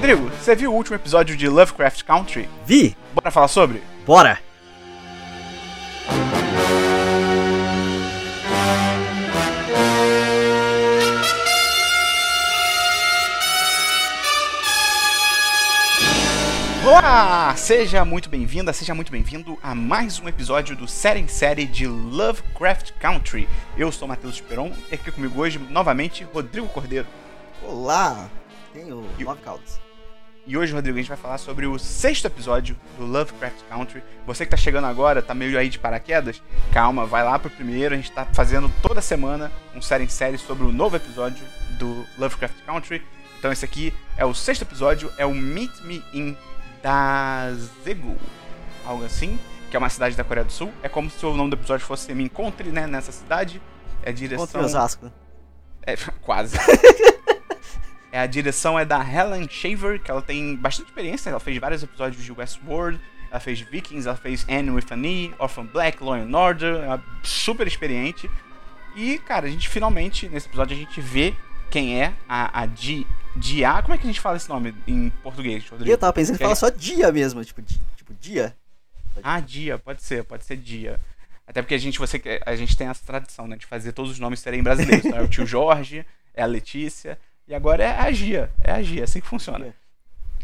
Rodrigo, 0.00 0.30
você 0.30 0.56
viu 0.56 0.72
o 0.72 0.74
último 0.74 0.96
episódio 0.96 1.36
de 1.36 1.46
Lovecraft 1.46 2.04
Country? 2.04 2.48
Vi! 2.64 2.96
Bora 3.12 3.30
falar 3.30 3.48
sobre? 3.48 3.82
Bora! 4.06 4.38
Olá! 16.82 17.54
Seja 17.56 18.02
muito 18.02 18.30
bem-vinda, 18.30 18.72
seja 18.72 18.94
muito 18.94 19.12
bem-vindo 19.12 19.58
a 19.62 19.74
mais 19.74 20.18
um 20.18 20.26
episódio 20.26 20.74
do 20.74 20.88
Série 20.88 21.20
em 21.20 21.28
Série 21.28 21.66
de 21.66 21.86
Lovecraft 21.86 22.92
Country. 22.92 23.46
Eu 23.76 23.92
sou 23.92 24.08
Matheus 24.08 24.36
Esperon 24.36 24.72
e 24.90 24.94
aqui 24.94 25.12
comigo 25.12 25.38
hoje, 25.38 25.58
novamente, 25.58 26.24
Rodrigo 26.32 26.68
Cordeiro. 26.68 27.06
Olá! 27.62 28.30
Tenho 28.72 29.04
caudas. 29.44 29.89
E 30.46 30.56
hoje, 30.56 30.72
Rodrigo, 30.72 30.98
a 30.98 31.00
gente 31.00 31.08
vai 31.08 31.18
falar 31.18 31.38
sobre 31.38 31.66
o 31.66 31.78
sexto 31.78 32.24
episódio 32.24 32.76
do 32.98 33.04
Lovecraft 33.04 33.58
Country. 33.68 34.02
Você 34.26 34.44
que 34.44 34.50
tá 34.50 34.56
chegando 34.56 34.86
agora, 34.86 35.20
tá 35.20 35.34
meio 35.34 35.58
aí 35.58 35.68
de 35.68 35.78
paraquedas, 35.78 36.42
calma, 36.72 37.04
vai 37.06 37.22
lá 37.22 37.38
pro 37.38 37.50
primeiro. 37.50 37.94
A 37.94 37.96
gente 37.96 38.10
tá 38.10 38.26
fazendo 38.32 38.70
toda 38.82 39.02
semana 39.02 39.52
um 39.74 39.82
série 39.82 40.04
em 40.04 40.08
série 40.08 40.38
sobre 40.38 40.64
o 40.64 40.72
novo 40.72 40.96
episódio 40.96 41.44
do 41.78 42.06
Lovecraft 42.18 42.56
Country. 42.64 43.02
Então 43.38 43.52
esse 43.52 43.64
aqui 43.64 43.92
é 44.16 44.24
o 44.24 44.34
sexto 44.34 44.62
episódio, 44.62 45.12
é 45.18 45.26
o 45.26 45.34
Meet 45.34 45.82
Me 45.82 46.02
in 46.12 46.36
Dazegu, 46.82 48.16
algo 48.84 49.04
assim, 49.04 49.38
que 49.70 49.76
é 49.76 49.78
uma 49.78 49.90
cidade 49.90 50.16
da 50.16 50.24
Coreia 50.24 50.44
do 50.44 50.52
Sul. 50.52 50.72
É 50.82 50.88
como 50.88 51.10
se 51.10 51.24
o 51.24 51.36
nome 51.36 51.50
do 51.50 51.56
episódio 51.56 51.86
fosse 51.86 52.12
Me 52.14 52.24
Encontre, 52.24 52.70
né, 52.70 52.86
nessa 52.86 53.12
cidade. 53.12 53.60
É 54.02 54.10
direção... 54.10 54.46
Contra 54.46 54.62
Osasco. 54.62 55.12
É, 55.86 55.94
quase. 56.22 56.56
é, 58.12 58.20
a 58.20 58.26
direção 58.26 58.78
é 58.78 58.84
da 58.84 58.98
Helen 59.02 59.48
Shaver, 59.48 60.00
que 60.02 60.10
ela 60.10 60.22
tem 60.22 60.56
bastante 60.56 60.88
experiência. 60.88 61.30
Ela 61.30 61.40
fez 61.40 61.56
vários 61.58 61.82
episódios 61.82 62.22
de 62.24 62.32
Westworld, 62.32 63.00
ela 63.30 63.40
fez 63.40 63.60
Vikings, 63.60 64.06
ela 64.08 64.16
fez 64.16 64.44
Anne 64.48 64.70
with 64.70 64.86
an 64.90 65.02
E, 65.06 65.32
Orphan 65.38 65.66
Black, 65.66 66.02
Law 66.02 66.14
and 66.14 66.36
Order. 66.36 66.76
Ela 66.82 66.96
é 66.96 67.00
super 67.26 67.66
experiente. 67.66 68.28
E, 68.96 69.18
cara, 69.18 69.46
a 69.46 69.50
gente 69.50 69.68
finalmente, 69.68 70.28
nesse 70.28 70.48
episódio, 70.48 70.76
a 70.76 70.80
gente 70.80 71.00
vê 71.00 71.34
quem 71.70 72.02
é 72.02 72.12
a, 72.28 72.62
a 72.62 72.66
Di, 72.66 73.06
Dia. 73.36 73.80
Como 73.82 73.94
é 73.94 73.98
que 73.98 74.02
a 74.04 74.06
gente 74.08 74.20
fala 74.20 74.36
esse 74.36 74.48
nome 74.48 74.74
em 74.88 75.08
português, 75.22 75.68
Rodrigo? 75.68 75.88
eu 75.92 75.96
tava 75.96 76.12
pensando 76.12 76.34
em 76.34 76.38
Que- 76.38 76.42
falar 76.44 76.56
só 76.56 76.68
dia 76.68 77.12
mesmo, 77.12 77.44
tipo, 77.44 77.62
di- 77.62 77.80
tipo 77.96 78.12
dia. 78.14 78.56
Ah, 79.22 79.38
dia, 79.38 79.78
pode 79.78 80.02
ser, 80.02 80.24
pode 80.24 80.44
ser 80.44 80.56
dia. 80.56 80.98
Até 81.46 81.62
porque 81.62 81.74
a 81.74 81.78
gente, 81.78 81.98
você, 81.98 82.20
a 82.44 82.56
gente 82.56 82.76
tem 82.76 82.88
essa 82.88 83.04
tradição, 83.04 83.46
né? 83.46 83.56
De 83.56 83.66
fazer 83.66 83.92
todos 83.92 84.10
os 84.10 84.18
nomes 84.18 84.40
serem 84.40 84.62
brasileiros. 84.62 85.04
Então 85.04 85.18
é 85.18 85.22
o 85.22 85.28
tio 85.28 85.46
Jorge, 85.46 86.04
é 86.34 86.42
a 86.42 86.46
Letícia, 86.46 87.16
e 87.50 87.54
agora 87.54 87.82
é 87.84 87.90
a 87.98 88.10
Gia. 88.12 88.50
É 88.62 88.70
a 88.70 88.80
Gia, 88.82 89.04
assim 89.04 89.20
que 89.20 89.26
funciona. 89.26 89.74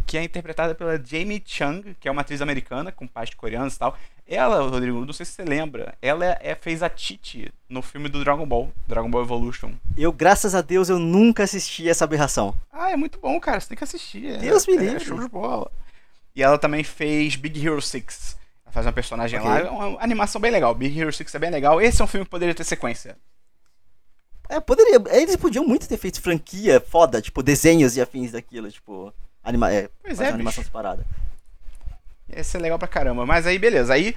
Que 0.04 0.18
é 0.18 0.22
interpretada 0.24 0.74
pela 0.74 1.02
Jamie 1.02 1.42
Chung, 1.46 1.94
que 2.00 2.08
é 2.08 2.10
uma 2.10 2.20
atriz 2.20 2.42
americana, 2.42 2.92
com 2.92 3.06
pais 3.06 3.30
de 3.30 3.36
coreanos 3.36 3.74
e 3.74 3.78
tal. 3.78 3.96
Ela, 4.28 4.60
Rodrigo, 4.68 5.04
não 5.06 5.12
sei 5.12 5.24
se 5.24 5.32
você 5.32 5.44
lembra, 5.44 5.94
ela 6.02 6.36
é, 6.40 6.54
fez 6.56 6.82
a 6.82 6.88
Titi 6.88 7.52
no 7.68 7.80
filme 7.80 8.08
do 8.08 8.22
Dragon 8.24 8.44
Ball, 8.44 8.72
Dragon 8.88 9.08
Ball 9.08 9.22
Evolution. 9.22 9.70
Eu, 9.96 10.12
graças 10.12 10.52
a 10.54 10.60
Deus, 10.62 10.88
eu 10.88 10.98
nunca 10.98 11.44
assisti 11.44 11.88
essa 11.88 12.04
aberração. 12.04 12.52
Ah, 12.72 12.90
é 12.90 12.96
muito 12.96 13.20
bom, 13.20 13.38
cara. 13.38 13.60
Você 13.60 13.68
tem 13.68 13.78
que 13.78 13.84
assistir. 13.84 14.26
é- 14.26 14.38
Deus 14.38 14.66
me 14.66 14.74
é 14.74 14.80
livre. 14.80 15.04
show 15.04 15.18
de 15.20 15.28
bola. 15.28 15.70
E 16.34 16.42
ela 16.42 16.58
também 16.58 16.82
fez 16.82 17.36
Big 17.36 17.64
Hero 17.64 17.80
6. 17.80 18.36
Ela 18.64 18.72
faz 18.72 18.84
uma 18.84 18.92
personagem 18.92 19.38
Ok. 19.38 19.48
lá. 19.48 19.58
É 19.60 19.70
uma 19.70 20.02
animação 20.02 20.40
bem 20.40 20.50
legal. 20.50 20.74
Big 20.74 21.00
Hero 21.00 21.12
6 21.12 21.32
é 21.34 21.38
bem 21.38 21.50
legal. 21.50 21.80
Esse 21.80 22.02
é 22.02 22.04
um 22.04 22.08
filme 22.08 22.24
que 22.26 22.30
poderia 22.30 22.54
ter 22.54 22.64
sequência. 22.64 23.16
É, 24.48 24.60
poderia. 24.60 25.00
Eles 25.10 25.36
podiam 25.36 25.66
muito 25.66 25.88
ter 25.88 25.96
feito 25.96 26.20
franquia 26.20 26.80
foda, 26.80 27.20
tipo, 27.20 27.42
desenhos 27.42 27.96
e 27.96 28.00
afins 28.00 28.32
daquilo, 28.32 28.70
tipo. 28.70 29.12
Anima 29.42 29.72
é, 29.72 29.88
Pois 30.02 30.20
é, 30.20 30.28
animação 30.28 30.62
bicho. 30.62 30.70
separada. 30.70 31.06
Ia 32.28 32.42
ser 32.42 32.58
legal 32.58 32.78
pra 32.78 32.88
caramba. 32.88 33.24
Mas 33.24 33.46
aí, 33.46 33.58
beleza. 33.58 33.94
Aí 33.94 34.16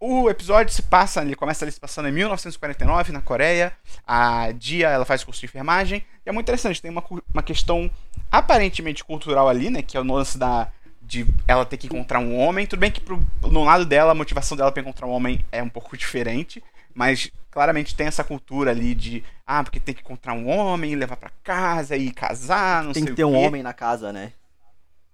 o 0.00 0.30
episódio 0.30 0.72
se 0.72 0.82
passa, 0.82 1.22
ele 1.22 1.34
começa 1.34 1.64
ali 1.64 1.72
se 1.72 1.80
passando 1.80 2.08
em 2.08 2.12
1949, 2.12 3.10
na 3.12 3.20
Coreia. 3.20 3.72
A 4.06 4.52
Dia, 4.52 4.88
ela 4.88 5.04
faz 5.04 5.24
curso 5.24 5.40
de 5.40 5.46
enfermagem. 5.46 6.04
E 6.24 6.28
é 6.28 6.32
muito 6.32 6.44
interessante, 6.46 6.80
tem 6.80 6.90
uma, 6.90 7.02
uma 7.34 7.42
questão 7.42 7.90
aparentemente 8.30 9.02
cultural 9.02 9.48
ali, 9.48 9.70
né? 9.70 9.82
Que 9.82 9.96
é 9.96 10.00
o 10.00 10.04
lance 10.04 10.38
da. 10.38 10.68
De 11.00 11.26
ela 11.48 11.64
ter 11.64 11.78
que 11.78 11.86
encontrar 11.86 12.18
um 12.20 12.38
homem. 12.38 12.66
Tudo 12.66 12.80
bem 12.80 12.90
que 12.90 13.00
pro, 13.00 13.24
no 13.42 13.64
lado 13.64 13.86
dela, 13.86 14.12
a 14.12 14.14
motivação 14.14 14.56
dela 14.56 14.70
pra 14.70 14.82
encontrar 14.82 15.06
um 15.06 15.10
homem 15.10 15.42
é 15.50 15.62
um 15.62 15.68
pouco 15.68 15.96
diferente. 15.98 16.62
Mas 16.98 17.30
claramente 17.48 17.94
tem 17.94 18.08
essa 18.08 18.24
cultura 18.24 18.72
ali 18.72 18.92
de. 18.92 19.22
Ah, 19.46 19.62
porque 19.62 19.78
tem 19.78 19.94
que 19.94 20.00
encontrar 20.00 20.32
um 20.32 20.48
homem, 20.48 20.96
levar 20.96 21.16
pra 21.16 21.30
casa 21.44 21.96
e 21.96 22.10
casar, 22.10 22.82
não 22.82 22.92
Tem 22.92 23.04
sei 23.04 23.12
que 23.12 23.16
ter 23.16 23.24
um 23.24 23.36
homem 23.36 23.62
na 23.62 23.72
casa, 23.72 24.12
né? 24.12 24.32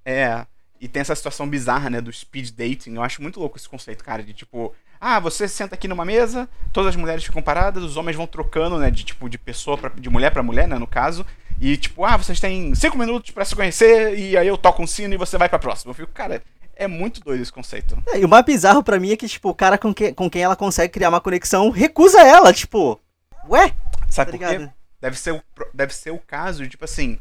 É. 0.03 0.47
E 0.81 0.89
tem 0.89 1.03
essa 1.03 1.15
situação 1.15 1.47
bizarra, 1.47 1.91
né, 1.91 2.01
do 2.01 2.11
speed 2.11 2.53
dating. 2.53 2.95
Eu 2.95 3.03
acho 3.03 3.21
muito 3.21 3.39
louco 3.39 3.59
esse 3.59 3.69
conceito, 3.69 4.03
cara, 4.03 4.23
de 4.23 4.33
tipo, 4.33 4.75
ah, 4.99 5.21
você 5.21 5.47
senta 5.47 5.75
aqui 5.75 5.87
numa 5.87 6.07
mesa, 6.07 6.49
todas 6.73 6.89
as 6.89 6.97
mulheres 6.97 7.23
ficam 7.23 7.43
paradas, 7.43 7.85
os 7.85 7.99
homens 7.99 8.17
vão 8.17 8.27
trocando, 8.27 8.79
né, 8.79 8.91
de 8.91 9.05
tipo 9.05 9.29
de 9.29 9.37
pessoa 9.37 9.77
pra, 9.77 9.91
de 9.91 10.09
mulher 10.09 10.31
pra 10.31 10.43
mulher, 10.43 10.67
né, 10.67 10.79
no 10.79 10.87
caso. 10.87 11.27
E 11.61 11.77
tipo, 11.77 12.03
ah, 12.03 12.17
vocês 12.17 12.41
têm 12.41 12.75
cinco 12.75 12.97
minutos 12.97 13.31
pra 13.31 13.45
se 13.45 13.55
conhecer 13.55 14.19
e 14.19 14.39
aí 14.39 14.49
eu 14.49 14.57
toco 14.57 14.83
um 14.83 14.87
sino 14.87 15.13
e 15.13 15.19
você 15.19 15.37
vai 15.37 15.51
pra 15.51 15.59
próxima. 15.59 15.91
Eu 15.91 15.95
fico, 15.95 16.13
cara, 16.13 16.43
é 16.77 16.87
muito 16.87 17.21
doido 17.21 17.43
esse 17.43 17.53
conceito. 17.53 17.97
É, 18.09 18.19
e 18.19 18.25
o 18.25 18.29
mais 18.29 18.45
bizarro 18.45 18.83
pra 18.83 18.99
mim 19.01 19.11
é 19.13 19.17
que, 19.17 19.29
tipo, 19.29 19.49
o 19.49 19.55
cara 19.55 19.77
com, 19.79 19.93
que, 19.95 20.13
com 20.13 20.29
quem 20.31 20.43
ela 20.43 20.57
consegue 20.57 20.93
criar 20.93 21.09
uma 21.09 21.21
conexão 21.21 21.71
recusa 21.71 22.21
ela, 22.23 22.53
tipo. 22.53 23.01
Ué? 23.49 23.75
Sabe 24.11 24.33
Tá 24.33 24.39
por 24.39 24.47
quê? 24.47 24.53
ligado? 24.59 24.73
Deve 25.01 25.19
ser, 25.19 25.33
o, 25.33 25.43
deve 25.75 25.95
ser 25.95 26.11
o 26.13 26.19
caso, 26.19 26.63
de, 26.63 26.71
tipo 26.71 26.85
assim, 26.85 27.19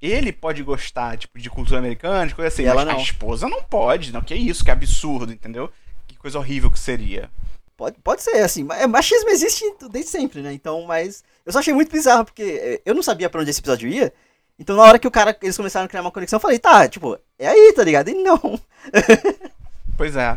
ele 0.00 0.30
pode 0.32 0.62
gostar, 0.62 1.16
tipo, 1.16 1.38
de 1.38 1.48
cultura 1.48 1.78
americana, 1.78 2.26
de 2.26 2.34
coisa 2.34 2.48
assim, 2.48 2.64
E 2.64 2.66
ela 2.66 2.84
mas 2.84 2.88
a 2.88 2.96
não. 2.96 3.02
esposa 3.02 3.48
não 3.48 3.62
pode, 3.62 4.12
não, 4.12 4.20
que 4.20 4.34
isso, 4.34 4.62
que 4.64 4.70
absurdo, 4.70 5.32
entendeu? 5.32 5.70
Que 6.06 6.16
coisa 6.16 6.38
horrível 6.38 6.70
que 6.70 6.78
seria. 6.78 7.30
Pode, 7.76 7.96
pode 8.04 8.22
ser, 8.22 8.36
assim. 8.38 8.66
é, 8.72 8.86
Machismo 8.86 9.30
existe 9.30 9.64
desde 9.90 10.10
sempre, 10.10 10.42
né? 10.42 10.52
Então, 10.52 10.82
mas. 10.84 11.24
Eu 11.44 11.52
só 11.52 11.58
achei 11.60 11.72
muito 11.74 11.90
bizarro, 11.90 12.24
porque 12.26 12.42
é, 12.42 12.82
eu 12.84 12.94
não 12.94 13.02
sabia 13.02 13.28
pra 13.30 13.40
onde 13.40 13.50
esse 13.50 13.60
episódio 13.60 13.88
ia. 13.88 14.12
Então, 14.58 14.76
na 14.76 14.82
hora 14.82 14.98
que 14.98 15.08
o 15.08 15.10
cara, 15.10 15.36
eles 15.42 15.56
começaram 15.56 15.86
a 15.86 15.88
criar 15.88 16.02
uma 16.02 16.12
conexão, 16.12 16.36
eu 16.36 16.40
falei, 16.40 16.58
tá, 16.58 16.86
tipo, 16.88 17.18
é 17.38 17.48
aí, 17.48 17.72
tá 17.74 17.84
ligado? 17.84 18.08
E 18.08 18.14
não. 18.14 18.38
Pois 19.96 20.16
é. 20.16 20.36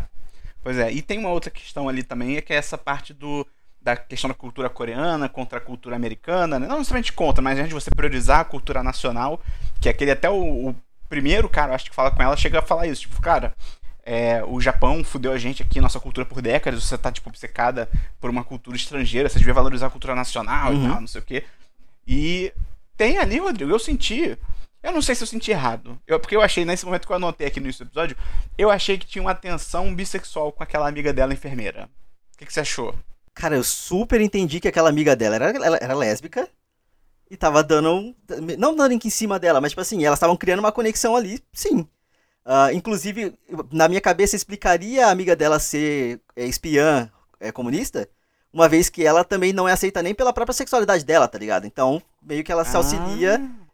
Pois 0.61 0.77
é. 0.77 0.91
E 0.91 1.01
tem 1.01 1.17
uma 1.17 1.29
outra 1.29 1.49
questão 1.49 1.89
ali 1.89 2.03
também, 2.03 2.37
é 2.37 2.41
que 2.41 2.53
é 2.53 2.57
essa 2.57 2.77
parte 2.77 3.13
do 3.13 3.45
da 3.81 3.95
questão 3.95 4.27
da 4.27 4.33
cultura 4.33 4.69
coreana 4.69 5.29
contra 5.29 5.59
a 5.59 5.61
cultura 5.61 5.95
americana, 5.95 6.59
né? 6.59 6.67
não 6.67 6.77
necessariamente 6.77 7.13
contra, 7.13 7.41
mas 7.41 7.57
a 7.57 7.63
gente 7.63 7.73
você 7.73 7.89
priorizar 7.89 8.41
a 8.41 8.45
cultura 8.45 8.83
nacional, 8.83 9.41
que 9.79 9.87
é 9.87 9.91
aquele 9.91 10.11
até 10.11 10.29
o, 10.29 10.69
o 10.69 10.75
primeiro 11.07 11.47
cara, 11.47 11.73
acho 11.73 11.89
que 11.89 11.95
fala 11.95 12.11
com 12.11 12.21
ela, 12.21 12.35
chega 12.35 12.59
a 12.59 12.61
falar 12.61 12.85
isso, 12.85 13.03
tipo, 13.03 13.21
cara, 13.21 13.55
é, 14.03 14.43
o 14.43 14.59
Japão 14.59 15.03
fudeu 15.05 15.31
a 15.31 15.37
gente 15.37 15.61
aqui, 15.63 15.79
nossa 15.79 16.01
cultura 16.01 16.25
por 16.25 16.41
décadas, 16.41 16.83
você 16.83 16.97
tá, 16.97 17.09
tipo, 17.11 17.29
obcecada 17.29 17.89
por 18.19 18.29
uma 18.29 18.43
cultura 18.43 18.75
estrangeira, 18.75 19.29
você 19.29 19.39
devia 19.39 19.53
valorizar 19.53 19.87
a 19.87 19.89
cultura 19.89 20.15
nacional 20.15 20.73
e 20.73 20.75
Uhum. 20.75 20.91
tal, 20.91 21.01
não 21.01 21.07
sei 21.07 21.21
o 21.21 21.23
quê. 21.25 21.45
E 22.05 22.51
tem 22.97 23.17
ali, 23.19 23.37
Rodrigo, 23.39 23.71
eu 23.71 23.79
senti. 23.79 24.37
Eu 24.83 24.91
não 24.91 25.01
sei 25.01 25.15
se 25.15 25.23
eu 25.23 25.27
senti 25.27 25.51
errado. 25.51 25.99
Eu, 26.07 26.19
porque 26.19 26.35
eu 26.35 26.41
achei, 26.41 26.63
nesse 26.63 26.85
momento 26.85 27.05
que 27.05 27.11
eu 27.11 27.15
anotei 27.15 27.47
aqui 27.47 27.59
no 27.59 27.65
início 27.65 27.83
do 27.83 27.89
episódio, 27.89 28.15
eu 28.57 28.69
achei 28.69 28.97
que 28.97 29.05
tinha 29.07 29.21
uma 29.21 29.35
tensão 29.35 29.93
bissexual 29.93 30.51
com 30.51 30.63
aquela 30.63 30.87
amiga 30.87 31.11
dela, 31.11 31.33
enfermeira. 31.33 31.89
O 32.33 32.37
que, 32.37 32.45
que 32.45 32.53
você 32.53 32.61
achou? 32.61 32.95
Cara, 33.33 33.55
eu 33.55 33.63
super 33.63 34.21
entendi 34.21 34.59
que 34.59 34.67
aquela 34.67 34.89
amiga 34.89 35.15
dela 35.15 35.35
era, 35.35 35.49
ela 35.49 35.77
era 35.81 35.93
lésbica. 35.95 36.47
E 37.29 37.35
tava 37.35 37.61
dando. 37.63 37.89
um- 37.93 38.15
Não 38.57 38.75
dando 38.75 38.93
em 38.93 39.09
cima 39.09 39.37
dela, 39.37 39.59
mas 39.59 39.71
tipo 39.71 39.81
assim, 39.81 40.05
elas 40.05 40.17
estavam 40.17 40.37
criando 40.37 40.59
uma 40.59 40.71
conexão 40.71 41.15
ali, 41.15 41.43
sim. 41.51 41.85
Ah, 42.45 42.71
inclusive, 42.71 43.37
na 43.71 43.89
minha 43.89 43.99
cabeça 43.99 44.35
explicaria 44.37 45.07
a 45.07 45.11
amiga 45.11 45.35
dela 45.35 45.59
ser 45.59 46.21
é, 46.35 46.45
espiã 46.45 47.11
é, 47.41 47.51
comunista, 47.51 48.07
uma 48.53 48.69
vez 48.69 48.89
que 48.89 49.05
ela 49.05 49.25
também 49.25 49.51
não 49.51 49.67
é 49.67 49.73
aceita 49.73 50.01
nem 50.01 50.15
pela 50.15 50.31
própria 50.31 50.53
sexualidade 50.53 51.03
dela, 51.03 51.27
tá 51.27 51.37
ligado? 51.37 51.67
Então, 51.67 52.01
meio 52.21 52.45
que 52.45 52.51
ela 52.51 52.63
se 52.63 52.77
auxilia, 52.77 53.33
é, 53.35 53.66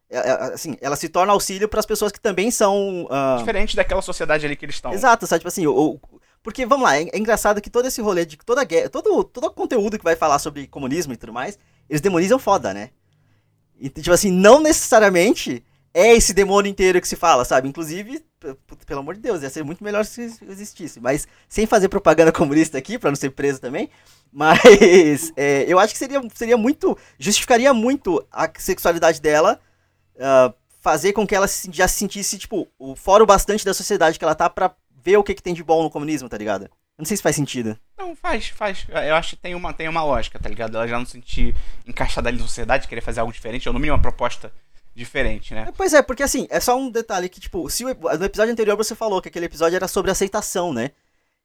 assim, 0.53 0.77
ela 0.81 0.95
se 0.95 1.09
torna 1.09 1.33
auxílio 1.33 1.67
para 1.67 1.79
as 1.79 1.85
pessoas 1.85 2.11
que 2.11 2.19
também 2.19 2.51
são. 2.51 3.07
ah, 3.09 3.37
Diferente 3.39 3.75
daquela 3.75 4.01
sociedade 4.01 4.45
ali 4.45 4.55
que 4.55 4.65
eles 4.65 4.75
estão. 4.75 4.93
Exato, 4.93 5.25
sabe? 5.27 5.39
Tipo 5.39 5.47
assim, 5.49 5.67
o, 5.67 5.99
porque, 6.43 6.65
vamos 6.65 6.83
lá, 6.83 6.97
é, 6.97 7.03
é 7.03 7.17
engraçado 7.17 7.61
que 7.61 7.69
todo 7.69 7.87
esse 7.87 8.01
rolê 8.01 8.25
de 8.25 8.37
toda 8.37 8.63
guerra, 8.65 8.89
todo, 8.89 9.23
todo 9.23 9.45
o 9.45 9.51
conteúdo 9.51 9.97
que 9.97 10.03
vai 10.03 10.15
falar 10.15 10.37
sobre 10.39 10.67
comunismo 10.67 11.13
e 11.13 11.17
tudo 11.17 11.31
mais, 11.31 11.57
eles 11.89 12.01
demonizam 12.01 12.37
foda, 12.37 12.73
né? 12.73 12.89
E, 13.79 13.89
tipo 13.89 14.11
assim, 14.11 14.29
não 14.29 14.61
necessariamente 14.61 15.63
é 15.93 16.13
esse 16.13 16.33
demônio 16.33 16.69
inteiro 16.69 16.99
que 16.99 17.07
se 17.07 17.15
fala, 17.15 17.45
sabe? 17.45 17.69
Inclusive, 17.69 18.23
pelo 18.85 18.99
amor 18.99 19.15
de 19.15 19.21
Deus, 19.21 19.41
ia 19.41 19.49
ser 19.49 19.63
muito 19.63 19.83
melhor 19.83 20.03
se 20.03 20.37
existisse. 20.49 20.99
Mas, 20.99 21.27
sem 21.47 21.65
fazer 21.65 21.87
propaganda 21.87 22.31
comunista 22.33 22.77
aqui, 22.77 22.99
pra 22.99 23.09
não 23.09 23.15
ser 23.15 23.29
preso 23.29 23.61
também, 23.61 23.89
mas 24.31 25.31
é, 25.37 25.63
eu 25.67 25.79
acho 25.79 25.93
que 25.93 25.99
seria, 25.99 26.21
seria 26.35 26.57
muito, 26.57 26.97
justificaria 27.17 27.73
muito 27.73 28.25
a 28.29 28.49
sexualidade 28.57 29.21
dela, 29.21 29.61
ah, 30.19 30.53
fazer 30.81 31.13
com 31.13 31.25
que 31.25 31.35
ela 31.35 31.47
já 31.71 31.87
se 31.87 31.97
sentisse, 31.97 32.37
tipo, 32.37 32.67
o 32.77 32.95
fora 32.95 33.23
o 33.23 33.25
bastante 33.25 33.63
da 33.63 33.73
sociedade 33.73 34.19
que 34.19 34.25
ela 34.25 34.35
tá 34.35 34.49
pra 34.49 34.75
ver 35.03 35.17
o 35.17 35.23
que, 35.23 35.33
que 35.33 35.43
tem 35.43 35.53
de 35.53 35.63
bom 35.63 35.83
no 35.83 35.89
comunismo, 35.89 36.29
tá 36.29 36.37
ligado? 36.37 36.69
Não 36.97 37.05
sei 37.05 37.17
se 37.17 37.23
faz 37.23 37.35
sentido. 37.35 37.77
Não, 37.97 38.15
faz, 38.15 38.47
faz. 38.49 38.85
Eu 38.89 39.15
acho 39.15 39.31
que 39.31 39.41
tem 39.41 39.55
uma, 39.55 39.73
tem 39.73 39.87
uma 39.87 40.03
lógica, 40.03 40.37
tá 40.37 40.47
ligado? 40.47 40.75
Ela 40.75 40.87
já 40.87 40.97
não 40.97 41.05
se 41.05 41.13
sentir 41.13 41.55
encaixada 41.87 42.29
ali 42.29 42.37
na 42.37 42.43
sociedade, 42.43 42.87
querer 42.87 43.01
fazer 43.01 43.19
algo 43.19 43.33
diferente, 43.33 43.67
ou 43.67 43.73
no 43.73 43.79
mínimo 43.79 43.95
uma 43.95 44.01
proposta 44.01 44.53
diferente, 44.93 45.53
né? 45.53 45.65
É, 45.67 45.71
Pois 45.71 45.93
é, 45.93 46.01
porque 46.01 46.21
assim, 46.21 46.47
é 46.49 46.59
só 46.59 46.77
um 46.77 46.91
detalhe 46.91 47.27
que, 47.29 47.39
tipo, 47.39 47.67
se 47.69 47.83
o, 47.83 47.87
no 47.87 48.25
episódio 48.25 48.51
anterior 48.51 48.77
você 48.77 48.93
falou 48.93 49.21
que 49.21 49.27
aquele 49.27 49.45
episódio 49.45 49.75
era 49.75 49.87
sobre 49.87 50.11
aceitação, 50.11 50.71
né? 50.71 50.91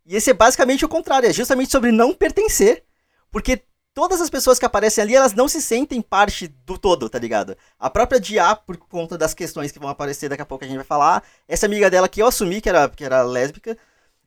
E 0.04 0.16
esse 0.16 0.30
é 0.30 0.34
basicamente 0.34 0.84
o 0.84 0.88
contrário, 0.88 1.28
é 1.28 1.32
justamente 1.32 1.70
sobre 1.70 1.92
não 1.92 2.12
pertencer. 2.12 2.84
Porque 3.30 3.62
todas 3.98 4.20
as 4.20 4.30
pessoas 4.30 4.60
que 4.60 4.64
aparecem 4.64 5.02
ali, 5.02 5.16
elas 5.16 5.34
não 5.34 5.48
se 5.48 5.60
sentem 5.60 6.00
parte 6.00 6.46
do 6.64 6.78
todo, 6.78 7.08
tá 7.08 7.18
ligado? 7.18 7.56
A 7.80 7.90
própria 7.90 8.20
Dia, 8.20 8.54
por 8.54 8.76
conta 8.76 9.18
das 9.18 9.34
questões 9.34 9.72
que 9.72 9.78
vão 9.80 9.88
aparecer 9.88 10.28
daqui 10.28 10.40
a 10.40 10.46
pouco 10.46 10.64
a 10.64 10.68
gente 10.68 10.76
vai 10.76 10.84
falar, 10.84 11.20
essa 11.48 11.66
amiga 11.66 11.90
dela 11.90 12.08
que 12.08 12.22
eu 12.22 12.28
assumi 12.28 12.60
que 12.60 12.68
era, 12.68 12.88
que 12.88 13.04
era 13.04 13.22
lésbica, 13.22 13.76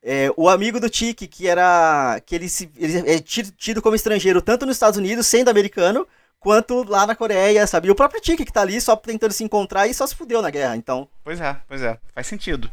é, 0.03 0.29
o 0.35 0.49
amigo 0.49 0.77
do 0.77 0.89
Tiki, 0.89 1.25
que 1.25 1.47
era. 1.47 2.21
que 2.25 2.35
ele, 2.35 2.49
se, 2.49 2.69
ele 2.75 2.97
é 3.09 3.19
tido, 3.19 3.81
como 3.81 3.95
estrangeiro 3.95 4.41
tanto 4.41 4.65
nos 4.65 4.75
Estados 4.75 4.97
Unidos, 4.97 5.25
sendo 5.25 5.47
americano, 5.47 6.05
quanto 6.37 6.83
lá 6.83 7.07
na 7.07 7.15
Coreia, 7.15 7.65
sabe? 7.65 7.87
E 7.87 7.91
o 7.91 7.95
próprio 7.95 8.19
Tiki 8.19 8.43
que 8.43 8.51
tá 8.51 8.63
ali 8.63 8.81
só 8.81 8.97
tentando 8.97 9.31
se 9.31 9.45
encontrar 9.45 9.87
e 9.87 9.93
só 9.93 10.05
se 10.05 10.15
fudeu 10.15 10.41
na 10.41 10.49
guerra, 10.49 10.75
então. 10.75 11.07
Pois 11.23 11.39
é, 11.39 11.55
pois 11.65 11.81
é, 11.81 11.97
faz 12.13 12.27
sentido. 12.27 12.69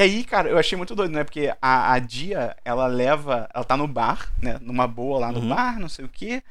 E 0.00 0.02
aí, 0.02 0.24
cara, 0.24 0.48
eu 0.48 0.56
achei 0.56 0.78
muito 0.78 0.94
doido, 0.94 1.12
né? 1.12 1.22
Porque 1.24 1.52
a, 1.60 1.92
a 1.92 1.98
Dia, 1.98 2.56
ela 2.64 2.86
leva. 2.86 3.46
Ela 3.52 3.64
tá 3.64 3.76
no 3.76 3.86
bar, 3.86 4.32
né? 4.40 4.56
Numa 4.62 4.88
boa 4.88 5.20
lá 5.20 5.30
no 5.30 5.40
Uhum. 5.40 5.50
bar, 5.50 5.78
não 5.78 5.90
sei 5.90 6.06
o 6.06 6.08
quê. 6.08 6.42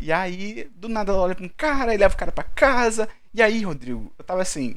E 0.00 0.10
aí, 0.12 0.68
do 0.74 0.88
nada, 0.88 1.12
ela 1.12 1.22
olha 1.22 1.34
pra 1.36 1.44
um 1.44 1.48
cara 1.48 1.94
e 1.94 1.96
leva 1.96 2.12
o 2.12 2.18
cara 2.18 2.32
pra 2.32 2.42
casa. 2.42 3.08
E 3.32 3.40
aí, 3.40 3.62
Rodrigo, 3.62 4.12
eu 4.18 4.24
tava 4.24 4.42
assim, 4.42 4.74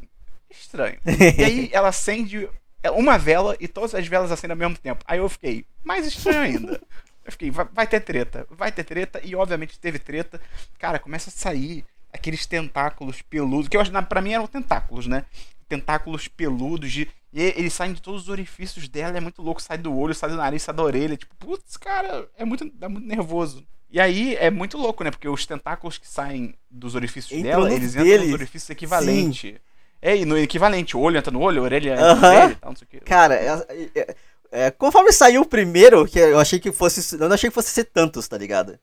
estranho. 0.48 1.00
E 1.40 1.44
aí, 1.44 1.70
ela 1.74 1.88
acende 1.88 2.48
uma 2.96 3.18
vela 3.18 3.58
e 3.60 3.68
todas 3.68 3.96
as 3.96 4.06
velas 4.06 4.32
acendem 4.32 4.54
ao 4.54 4.60
mesmo 4.60 4.78
tempo. 4.78 5.04
Aí 5.08 5.18
eu 5.18 5.28
fiquei, 5.28 5.66
mais 5.84 6.06
estranho 6.06 6.42
ainda. 6.42 6.80
Eu 7.26 7.32
fiquei, 7.32 7.50
vai, 7.50 7.66
vai 7.74 7.88
ter 7.88 8.02
treta, 8.02 8.46
vai 8.52 8.72
ter 8.72 8.84
treta, 8.84 9.22
e 9.24 9.36
obviamente 9.36 9.80
teve 9.80 9.98
treta. 9.98 10.40
Cara, 10.78 11.00
começa 11.00 11.32
a 11.32 11.34
sair 11.34 11.84
aqueles 12.14 12.46
tentáculos 12.46 13.24
peludos, 13.24 13.68
que 13.68 13.76
eu 13.76 13.82
acho, 13.82 13.92
pra 14.04 14.22
mim 14.22 14.34
eram 14.34 14.46
tentáculos, 14.46 15.08
né? 15.08 15.26
Tentáculos 15.68 16.28
peludos, 16.28 16.92
de, 16.92 17.08
e 17.32 17.42
eles 17.42 17.74
saem 17.74 17.94
de 17.94 18.02
todos 18.02 18.24
os 18.24 18.30
orifícios 18.30 18.88
dela, 18.88 19.18
é 19.18 19.22
muito 19.22 19.42
louco, 19.42 19.62
sai 19.62 19.78
do 19.78 19.96
olho, 19.98 20.14
sai 20.14 20.30
do 20.30 20.36
nariz, 20.36 20.62
sai 20.64 20.76
da 20.76 20.84
orelha, 20.84 21.18
tipo, 21.18 21.36
putz, 21.38 21.78
cara, 21.78 22.28
é 22.38 22.46
muito, 22.46 22.70
é 22.82 22.88
muito 22.88 23.08
nervoso. 23.08 23.66
E 23.90 24.00
aí 24.00 24.36
é 24.38 24.50
muito 24.50 24.78
louco, 24.78 25.04
né? 25.04 25.12
Porque 25.12 25.28
os 25.30 25.46
tentáculos 25.46 25.98
que 26.00 26.08
saem 26.08 26.56
dos 26.70 26.96
orifícios 26.96 27.32
Entram 27.40 27.62
dela, 27.64 27.74
eles 27.74 27.92
entram 27.92 28.04
deles. 28.06 28.26
nos 28.26 28.34
orifícios 28.34 28.70
equivalentes. 28.70 29.56
É, 30.02 30.18
e 30.18 30.26
no 30.26 30.38
equivalente, 30.38 30.98
o 30.98 31.00
olho 31.00 31.18
entra 31.18 31.32
no 31.32 31.40
olho, 31.40 31.62
a 31.62 31.64
orelha 31.64 31.92
entra 31.94 32.06
Aham. 32.12 32.22
na 32.22 32.28
orelha 32.40 32.58
tal, 32.60 32.70
não 32.72 32.76
sei 32.78 32.86
o 32.86 32.90
quê. 32.90 33.00
Cara, 33.06 33.36
é- 33.36 33.90
é- 33.96 34.16
é, 34.52 34.72
conforme 34.72 35.12
saiu 35.12 35.42
o 35.42 35.46
primeiro, 35.46 36.06
que 36.08 36.20
eu 36.20 36.40
achei 36.40 36.60
que 36.60 36.72
fosse. 36.72 37.16
Eu 37.16 37.28
não 37.28 37.34
achei 37.36 37.50
que 37.50 37.54
fosse 37.54 37.70
ser 37.70 37.86
tantos, 37.86 38.28
tá 38.28 38.38
ligado? 38.38 38.78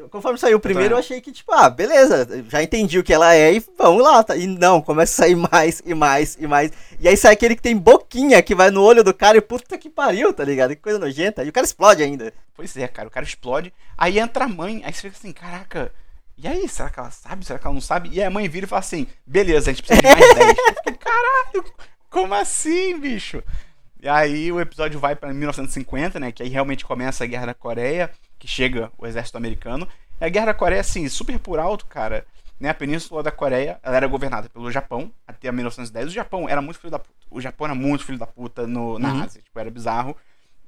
Eu- 0.00 0.08
Conforme 0.08 0.38
saiu 0.38 0.56
o 0.56 0.60
primeiro, 0.60 0.94
eu 0.94 0.96
também. 0.96 1.04
achei 1.04 1.20
que, 1.20 1.30
tipo, 1.30 1.52
ah, 1.52 1.68
beleza, 1.68 2.26
já 2.48 2.62
entendi 2.62 2.98
o 2.98 3.02
que 3.02 3.12
ela 3.12 3.34
é 3.34 3.52
e 3.54 3.64
vamos 3.76 4.02
lá. 4.02 4.22
Tá? 4.24 4.34
E 4.36 4.46
não, 4.46 4.80
começa 4.80 5.12
a 5.12 5.26
sair 5.26 5.36
mais 5.36 5.82
e 5.84 5.94
mais 5.94 6.36
e 6.40 6.46
mais. 6.46 6.72
E 6.98 7.06
aí 7.08 7.16
sai 7.16 7.32
aquele 7.34 7.54
que 7.54 7.62
tem 7.62 7.76
boquinha 7.76 8.42
que 8.42 8.54
vai 8.54 8.70
no 8.70 8.82
olho 8.82 9.04
do 9.04 9.12
cara 9.12 9.36
e 9.36 9.40
puta 9.40 9.76
que 9.76 9.90
pariu, 9.90 10.32
tá 10.32 10.44
ligado? 10.44 10.70
Que 10.70 10.82
coisa 10.82 10.98
nojenta. 10.98 11.44
E 11.44 11.48
o 11.48 11.52
cara 11.52 11.66
explode 11.66 12.02
ainda. 12.02 12.32
Pois 12.54 12.76
é, 12.76 12.88
cara, 12.88 13.08
o 13.08 13.10
cara 13.10 13.24
explode. 13.26 13.72
Aí 13.98 14.18
entra 14.18 14.44
a 14.44 14.48
mãe, 14.48 14.82
aí 14.84 14.92
você 14.92 15.02
fica 15.02 15.16
assim, 15.18 15.32
caraca, 15.32 15.92
e 16.38 16.48
aí, 16.48 16.66
será 16.68 16.88
que 16.88 16.98
ela 16.98 17.10
sabe? 17.10 17.44
Será 17.44 17.58
que 17.58 17.66
ela 17.66 17.74
não 17.74 17.82
sabe? 17.82 18.08
E 18.10 18.18
aí 18.20 18.26
a 18.26 18.30
mãe 18.30 18.48
vira 18.48 18.64
e 18.64 18.68
fala 18.68 18.80
assim, 18.80 19.06
beleza, 19.26 19.70
a 19.70 19.74
gente 19.74 19.82
precisa 19.82 20.00
de 20.00 20.08
mais 20.20 20.34
10. 20.34 20.48
Eu 20.48 20.74
fiquei, 20.76 20.92
caralho, 20.94 21.64
como 22.08 22.32
assim, 22.34 22.98
bicho? 22.98 23.42
E 24.02 24.08
aí 24.08 24.50
o 24.50 24.58
episódio 24.58 24.98
vai 24.98 25.14
pra 25.14 25.34
1950, 25.34 26.18
né? 26.18 26.32
Que 26.32 26.42
aí 26.42 26.48
realmente 26.48 26.82
começa 26.86 27.24
a 27.24 27.26
Guerra 27.26 27.46
da 27.46 27.54
Coreia, 27.54 28.10
que 28.40 28.48
chega 28.48 28.90
o 28.98 29.06
exército 29.06 29.38
americano. 29.38 29.86
E 30.20 30.24
a 30.24 30.28
Guerra 30.28 30.46
da 30.46 30.54
Coreia, 30.54 30.80
assim, 30.80 31.08
super 31.08 31.38
por 31.38 31.60
alto, 31.60 31.86
cara. 31.86 32.26
Né, 32.58 32.68
a 32.68 32.74
Península 32.74 33.22
da 33.22 33.30
Coreia, 33.30 33.78
ela 33.82 33.96
era 33.96 34.06
governada 34.06 34.48
pelo 34.50 34.70
Japão 34.70 35.10
até 35.26 35.50
1910. 35.50 36.08
O 36.08 36.10
Japão 36.10 36.46
era 36.48 36.60
muito 36.60 36.78
filho 36.78 36.90
da 36.90 36.98
puta. 36.98 37.14
O 37.30 37.40
Japão 37.40 37.66
era 37.66 37.74
muito 37.74 38.04
filho 38.04 38.18
da 38.18 38.26
puta 38.26 38.66
no, 38.66 38.98
na 38.98 39.12
Uhum. 39.14 39.22
Ásia. 39.22 39.40
Tipo, 39.40 39.58
era 39.58 39.70
bizarro. 39.70 40.14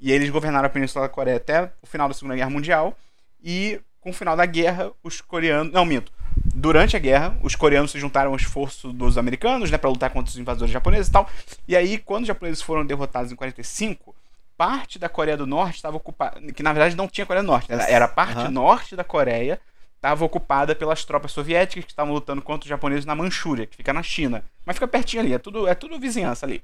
E 0.00 0.10
eles 0.10 0.30
governaram 0.30 0.66
a 0.66 0.70
Península 0.70 1.04
da 1.06 1.08
Coreia 1.10 1.36
até 1.36 1.70
o 1.82 1.86
final 1.86 2.08
da 2.08 2.14
Segunda 2.14 2.34
Guerra 2.36 2.48
Mundial. 2.48 2.96
E 3.42 3.80
com 4.00 4.08
o 4.10 4.12
final 4.12 4.34
da 4.36 4.46
guerra, 4.46 4.90
os 5.02 5.20
coreanos. 5.20 5.72
Não, 5.72 5.84
minto. 5.84 6.10
Durante 6.54 6.96
a 6.96 6.98
guerra, 6.98 7.36
os 7.42 7.54
coreanos 7.54 7.90
se 7.90 8.00
juntaram 8.00 8.30
ao 8.30 8.36
esforço 8.36 8.90
dos 8.90 9.18
americanos, 9.18 9.70
né, 9.70 9.76
para 9.76 9.90
lutar 9.90 10.08
contra 10.10 10.30
os 10.30 10.38
invasores 10.38 10.72
japoneses 10.72 11.08
e 11.08 11.12
tal. 11.12 11.28
E 11.68 11.76
aí, 11.76 11.98
quando 11.98 12.22
os 12.22 12.28
japoneses 12.28 12.62
foram 12.62 12.86
derrotados 12.86 13.30
em 13.30 13.36
45, 13.36 14.14
parte 14.56 14.98
da 14.98 15.08
Coreia 15.08 15.36
do 15.36 15.46
Norte 15.46 15.76
estava 15.76 15.96
ocupada. 15.96 16.40
Que 16.52 16.62
na 16.62 16.72
verdade 16.72 16.96
não 16.96 17.08
tinha 17.08 17.26
Coreia 17.26 17.42
do 17.42 17.46
Norte, 17.46 17.72
era, 17.72 17.84
era 17.84 18.04
a 18.04 18.08
parte 18.08 18.38
Aham. 18.38 18.50
norte 18.50 18.96
da 18.96 19.04
Coreia 19.04 19.60
estava 19.96 20.24
ocupada 20.24 20.74
pelas 20.74 21.04
tropas 21.04 21.30
soviéticas 21.30 21.84
que 21.84 21.92
estavam 21.92 22.12
lutando 22.12 22.42
contra 22.42 22.64
os 22.64 22.68
japoneses 22.68 23.04
na 23.04 23.14
Manchúria, 23.14 23.66
que 23.66 23.76
fica 23.76 23.92
na 23.92 24.02
China. 24.02 24.44
Mas 24.66 24.74
fica 24.74 24.88
pertinho 24.88 25.22
ali, 25.22 25.32
é 25.32 25.38
tudo, 25.38 25.68
é 25.68 25.76
tudo 25.76 25.98
vizinhança 25.98 26.44
ali. 26.44 26.62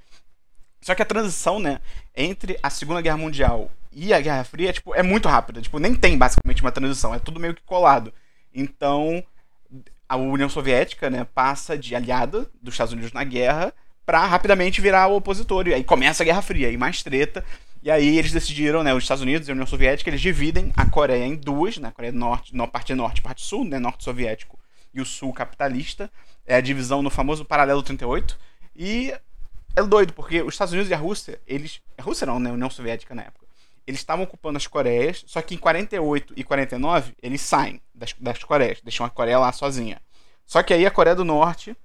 Só 0.81 0.95
que 0.95 1.03
a 1.03 1.07
transição, 1.07 1.61
né, 1.61 1.81
entre 2.17 2.59
a 2.63 2.69
Segunda 2.69 3.01
Guerra 3.01 3.17
Mundial 3.17 3.71
e 3.93 4.13
a 4.13 4.21
Guerra 4.21 4.43
Fria, 4.45 4.73
tipo, 4.73 4.95
é 4.95 5.03
muito 5.03 5.29
rápida. 5.29 5.61
Tipo, 5.61 5.79
nem 5.79 5.95
tem 5.95 6.19
basicamente 6.19 6.63
uma 6.63 6.73
transição, 6.73 7.15
é 7.15 7.19
tudo 7.21 7.41
meio 7.41 7.55
que 7.55 7.63
colado. 7.63 8.13
Então, 8.53 9.23
a 10.09 10.17
União 10.17 10.49
Soviética, 10.49 11.09
né, 11.09 11.25
passa 11.35 11.77
de 11.77 11.95
aliada 11.95 12.51
dos 12.61 12.75
Estados 12.75 12.93
Unidos 12.93 13.13
na 13.13 13.23
guerra 13.23 13.73
pra 14.07 14.25
rapidamente 14.25 14.81
virar 14.81 15.07
o 15.09 15.17
opositor. 15.17 15.69
E 15.69 15.75
aí 15.75 15.85
começa 15.85 16.23
a 16.23 16.27
Guerra 16.27 16.43
Fria, 16.43 16.71
e 16.71 16.77
mais 16.77 17.03
treta. 17.03 17.45
E 17.83 17.91
aí 17.91 18.19
eles 18.19 18.33
decidiram, 18.33 18.83
né, 18.83 18.93
os 18.93 19.05
Estados 19.05 19.23
Unidos 19.23 19.47
e 19.47 19.51
a 19.51 19.55
União 19.55 19.67
Soviética, 19.67 20.11
eles 20.11 20.21
dividem 20.21 20.73
a 20.77 20.85
Coreia 20.85 21.25
em 21.25 21.37
duas, 21.37 21.79
né, 21.79 21.89
a 21.89 21.93
Coreia 21.93 22.13
do 22.13 22.19
Norte, 22.19 22.55
no, 22.55 22.67
parte 22.67 22.95
norte 22.95 23.19
e 23.19 23.23
parte 23.23 23.43
sul, 23.43 23.65
né, 23.65 23.79
norte 23.79 24.05
soviético 24.05 24.59
e 24.93 25.01
o 25.01 25.07
sul 25.07 25.33
capitalista. 25.33 26.11
É 26.47 26.57
a 26.57 26.61
divisão 26.61 27.03
no 27.03 27.11
famoso 27.11 27.45
Paralelo 27.45 27.83
38. 27.83 28.39
E 28.75 29.15
é 29.77 29.83
doido, 29.83 30.13
porque 30.13 30.43
os 30.43 30.55
Estados 30.55 30.73
Unidos 30.73 30.91
e 30.91 30.95
a 30.95 30.97
Rússia, 30.97 31.41
eles. 31.47 31.81
A 31.97 32.03
Rússia 32.03 32.27
não, 32.27 32.41
né? 32.41 32.51
A 32.51 32.55
União 32.55 32.71
Soviética 32.71 33.15
na 33.15 33.23
época. 33.23 33.47
Eles 33.87 34.01
estavam 34.01 34.25
ocupando 34.25 34.57
as 34.57 34.67
Coreias, 34.67 35.25
só 35.27 35.41
que 35.41 35.55
em 35.55 35.59
48 35.59 36.35
e 36.37 36.45
49 36.45 37.15
eles 37.23 37.41
saem 37.41 37.81
das, 37.95 38.15
das 38.19 38.43
Coreias, 38.45 38.81
deixam 38.83 39.07
a 39.07 39.11
Coreia 39.11 39.39
lá 39.39 39.51
sozinha. 39.53 40.01
Só 40.45 40.63
que 40.63 40.75
aí 40.75 40.85
a 40.85 40.91
Coreia 40.91 41.17
do 41.17 41.25
Norte 41.25 41.77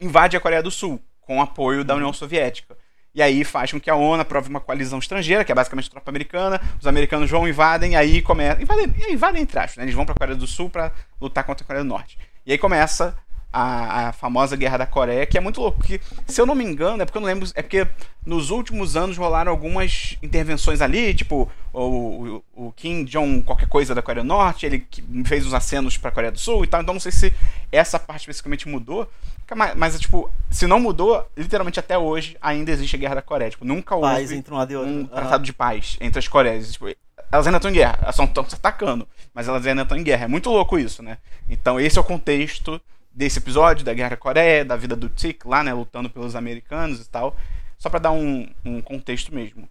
invade 0.00 0.36
a 0.36 0.40
Coreia 0.40 0.62
do 0.62 0.70
Sul, 0.70 1.02
com 1.20 1.42
apoio 1.42 1.84
da 1.84 1.94
União 1.94 2.12
Soviética. 2.12 2.76
E 3.14 3.20
aí 3.20 3.42
faz 3.44 3.72
com 3.72 3.80
que 3.80 3.90
a 3.90 3.94
ONU 3.94 4.22
aprove 4.22 4.48
uma 4.48 4.60
coalizão 4.60 4.98
estrangeira, 4.98 5.44
que 5.44 5.50
é 5.50 5.54
basicamente 5.54 5.88
a 5.88 5.90
tropa 5.90 6.10
americana. 6.10 6.60
Os 6.78 6.86
americanos 6.86 7.28
vão, 7.28 7.48
invadem, 7.48 7.96
aí 7.96 8.22
começa. 8.22 8.62
Invadem, 8.62 8.94
invadem 9.10 9.42
entre 9.42 9.58
aspas, 9.58 9.76
né? 9.78 9.84
Eles 9.84 9.94
vão 9.94 10.06
pra 10.06 10.14
Coreia 10.14 10.36
do 10.36 10.46
Sul 10.46 10.70
pra 10.70 10.92
lutar 11.20 11.44
contra 11.44 11.64
a 11.64 11.66
Coreia 11.66 11.84
do 11.84 11.88
Norte. 11.88 12.18
E 12.46 12.52
aí 12.52 12.58
começa 12.58 13.16
a, 13.52 14.08
a 14.08 14.12
famosa 14.12 14.56
Guerra 14.56 14.78
da 14.78 14.86
Coreia, 14.86 15.26
que 15.26 15.36
é 15.36 15.40
muito 15.40 15.60
louco, 15.60 15.78
porque, 15.78 16.00
se 16.26 16.40
eu 16.40 16.46
não 16.46 16.54
me 16.54 16.64
engano, 16.64 17.02
é 17.02 17.04
porque 17.04 17.18
eu 17.18 17.20
não 17.20 17.28
lembro. 17.28 17.48
É 17.54 17.62
porque 17.62 17.86
nos 18.24 18.50
últimos 18.50 18.96
anos 18.96 19.16
rolaram 19.16 19.50
algumas 19.50 20.16
intervenções 20.22 20.80
ali, 20.80 21.14
tipo, 21.14 21.50
o, 21.72 22.42
o, 22.54 22.66
o 22.68 22.72
Kim 22.72 23.04
Jong 23.04 23.42
qualquer 23.42 23.68
coisa 23.68 23.94
da 23.94 24.02
Coreia 24.02 24.22
do 24.22 24.28
Norte, 24.28 24.66
ele 24.66 24.86
fez 25.24 25.46
uns 25.46 25.54
acenos 25.54 25.96
pra 25.96 26.10
Coreia 26.10 26.30
do 26.30 26.38
Sul 26.38 26.64
e 26.64 26.66
tal, 26.66 26.80
então 26.82 26.94
não 26.94 27.00
sei 27.00 27.12
se 27.12 27.32
essa 27.72 27.98
parte 27.98 28.20
especificamente 28.20 28.68
mudou. 28.68 29.10
Mas, 29.52 29.74
mas, 29.74 30.00
tipo, 30.00 30.30
se 30.48 30.66
não 30.66 30.78
mudou, 30.78 31.28
literalmente 31.36 31.80
até 31.80 31.98
hoje 31.98 32.36
ainda 32.40 32.70
existe 32.70 32.94
a 32.94 32.98
Guerra 32.98 33.16
da 33.16 33.22
Coreia. 33.22 33.50
Tipo, 33.50 33.64
nunca 33.64 33.96
houve 33.96 34.14
Paz 34.14 34.30
entre 34.30 34.54
um 34.54 35.06
tratado 35.06 35.42
de 35.42 35.52
paz 35.52 35.96
entre 36.00 36.20
as 36.20 36.28
Coreias. 36.28 36.72
Tipo, 36.72 36.86
elas 37.32 37.46
ainda 37.46 37.58
estão 37.58 37.70
em 37.70 37.74
guerra, 37.74 37.98
elas 38.02 38.18
estão 38.18 38.48
se 38.48 38.54
atacando, 38.54 39.06
mas 39.34 39.48
elas 39.48 39.66
ainda 39.66 39.82
estão 39.82 39.96
em 39.96 40.02
guerra. 40.02 40.24
É 40.24 40.28
muito 40.28 40.50
louco 40.50 40.78
isso, 40.78 41.02
né? 41.02 41.18
Então 41.48 41.80
esse 41.80 41.98
é 41.98 42.00
o 42.00 42.04
contexto 42.04 42.80
desse 43.12 43.38
episódio, 43.38 43.84
da 43.84 43.94
Guerra 43.94 44.10
da 44.10 44.16
Coreia, 44.16 44.64
da 44.64 44.76
vida 44.76 44.94
do 44.94 45.08
Tik 45.08 45.46
lá, 45.46 45.62
né? 45.62 45.72
Lutando 45.72 46.08
pelos 46.08 46.36
americanos 46.36 47.00
e 47.00 47.08
tal. 47.08 47.36
Só 47.78 47.88
pra 47.88 47.98
dar 47.98 48.12
um, 48.12 48.48
um 48.64 48.80
contexto 48.80 49.34
mesmo. 49.34 49.68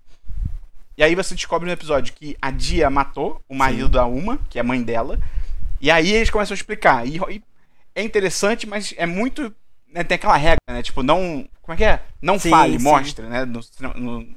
E 0.98 1.04
aí 1.04 1.16
você 1.16 1.34
descobre 1.34 1.66
no 1.66 1.72
episódio 1.72 2.14
que 2.14 2.36
a 2.42 2.52
Dia 2.52 2.90
matou 2.90 3.42
o 3.48 3.56
marido 3.56 3.88
da 3.88 4.06
Uma, 4.06 4.38
que 4.50 4.58
é 4.58 4.62
a 4.62 4.66
mãe 4.66 4.84
dela. 4.84 5.20
E 5.80 5.90
aí 5.90 6.12
eles 6.12 6.30
começam 6.30 6.54
a 6.54 6.58
explicar. 6.58 7.08
E, 7.08 7.18
e 7.30 7.44
é 7.96 8.04
interessante, 8.04 8.68
mas 8.68 8.94
é 8.98 9.06
muito. 9.06 9.54
né, 9.94 10.04
tem 10.04 10.16
aquela 10.16 10.36
regra, 10.36 10.60
né? 10.70 10.84
Tipo, 10.84 11.02
não. 11.02 11.48
Como 11.62 11.74
é 11.74 11.78
que 11.78 11.86
é? 11.86 12.04
Não 12.22 12.38
Sim, 12.38 12.50
fale, 12.50 12.78
sim. 12.78 12.84
mostre, 12.84 13.26
né? 13.28 13.46
No, 13.46 13.62
no 13.96 14.28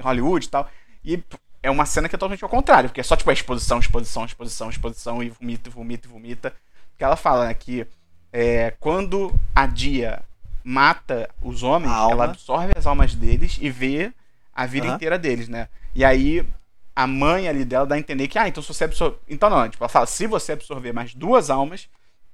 Hollywood 0.00 0.46
e 0.46 0.48
tal. 0.48 0.68
E 1.04 1.22
é 1.62 1.70
uma 1.70 1.86
cena 1.86 2.08
que 2.08 2.16
é 2.16 2.18
totalmente 2.18 2.42
ao 2.42 2.50
contrário, 2.50 2.88
porque 2.88 3.00
é 3.00 3.04
só 3.04 3.14
tipo 3.14 3.30
a 3.30 3.32
exposição, 3.32 3.78
exposição, 3.78 4.24
exposição, 4.24 4.70
exposição, 4.70 5.22
e 5.22 5.30
vomita, 5.30 5.70
vomita, 5.70 6.08
vomita. 6.08 6.52
Que 6.96 7.04
ela 7.04 7.16
fala, 7.16 7.46
né, 7.46 7.54
que 7.54 7.86
é, 8.32 8.72
quando 8.78 9.32
a 9.54 9.66
Dia 9.66 10.22
mata 10.62 11.28
os 11.42 11.62
homens, 11.62 11.92
ela 11.92 12.24
absorve 12.26 12.72
as 12.76 12.86
almas 12.86 13.14
deles 13.14 13.58
e 13.60 13.70
vê 13.70 14.12
a 14.54 14.66
vida 14.66 14.86
Aham. 14.86 14.94
inteira 14.96 15.18
deles, 15.18 15.48
né? 15.48 15.68
E 15.94 16.04
aí 16.04 16.46
a 16.94 17.06
mãe 17.06 17.48
ali 17.48 17.64
dela 17.64 17.86
dá 17.86 17.94
a 17.94 17.98
entender 17.98 18.28
que, 18.28 18.38
ah, 18.38 18.46
então 18.46 18.62
se 18.62 18.72
você 18.72 18.84
absorver. 18.84 19.18
Então 19.28 19.48
não, 19.48 19.68
tipo, 19.68 19.82
ela 19.82 19.88
fala, 19.88 20.06
se 20.06 20.26
você 20.26 20.52
absorver 20.52 20.92
mais 20.92 21.14
duas 21.14 21.48
almas, 21.50 21.88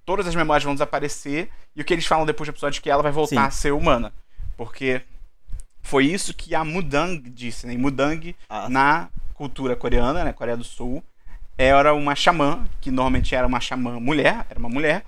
todas 0.05 0.26
as 0.26 0.35
memórias 0.35 0.65
vão 0.65 0.75
desaparecer. 0.75 1.49
E 1.75 1.81
o 1.81 1.85
que 1.85 1.93
eles 1.93 2.07
falam 2.07 2.26
depois 2.26 2.49
do 2.49 2.53
episódio 2.53 2.79
é 2.79 2.83
que 2.83 2.91
ela 2.91 3.03
vai 3.03 3.12
voltar 3.12 3.43
Sim. 3.43 3.47
a 3.47 3.50
ser 3.50 3.73
humana. 3.73 4.12
Porque 4.57 5.03
foi 5.83 6.07
isso 6.07 6.35
que 6.35 6.55
a 6.55 6.65
Mudang 6.65 7.19
disse, 7.31 7.67
né? 7.67 7.75
E 7.75 7.79
Mudang, 7.79 8.35
Ah, 8.49 8.69
na 8.69 9.09
cultura 9.35 9.76
coreana, 9.76 10.25
né? 10.25 10.33
Coreia 10.33 10.57
do 10.57 10.65
Sul, 10.65 11.03
era 11.59 11.95
uma 11.95 12.15
xamã, 12.15 12.67
que 12.81 12.91
normalmente 12.91 13.35
era 13.35 13.47
uma 13.47 13.61
xamã 13.61 14.00
mulher, 14.00 14.47
era 14.50 14.59
uma 14.59 14.69
mulher, 14.69 15.05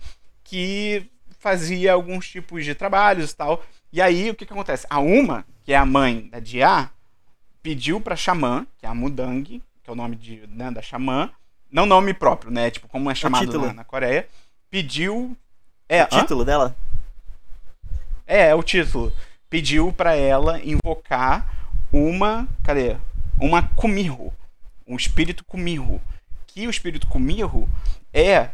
que 0.48 1.10
fazia 1.38 1.92
alguns 1.92 2.28
tipos 2.28 2.64
de 2.64 2.74
trabalhos 2.74 3.30
e 3.30 3.36
tal. 3.36 3.62
E 3.92 4.00
aí, 4.00 4.30
o 4.30 4.34
que 4.34 4.46
que 4.46 4.52
acontece? 4.52 4.86
A 4.88 4.98
Uma, 4.98 5.44
que 5.62 5.72
é 5.72 5.76
a 5.76 5.84
mãe 5.84 6.28
da 6.28 6.40
Dia, 6.40 6.90
pediu 7.62 8.00
pra 8.00 8.16
Xamã, 8.16 8.66
que 8.78 8.86
é 8.86 8.88
a 8.88 8.94
Mudang, 8.94 9.44
que 9.44 9.90
é 9.90 9.92
o 9.92 9.96
nome 9.96 10.16
de, 10.16 10.46
né, 10.48 10.70
da 10.70 10.80
Xamã, 10.80 11.30
não 11.70 11.84
nome 11.84 12.14
próprio, 12.14 12.50
né? 12.50 12.70
Tipo, 12.70 12.88
como 12.88 13.10
é 13.10 13.14
chamado 13.14 13.60
na, 13.60 13.72
na 13.74 13.84
Coreia, 13.84 14.26
pediu. 14.70 15.36
É, 15.86 16.04
o 16.04 16.06
título 16.06 16.44
dela? 16.44 16.74
É, 18.26 18.48
é 18.48 18.54
o 18.54 18.62
título. 18.62 19.12
Pediu 19.50 19.92
pra 19.92 20.14
ela 20.14 20.60
invocar 20.62 21.46
uma. 21.92 22.48
Cadê? 22.64 22.96
Uma 23.38 23.62
Kumiho. 23.62 24.32
Um 24.86 24.96
espírito 24.96 25.44
Kumiho. 25.44 26.00
Que 26.46 26.66
o 26.66 26.70
espírito 26.70 27.06
Kumiho 27.06 27.68
é. 28.12 28.50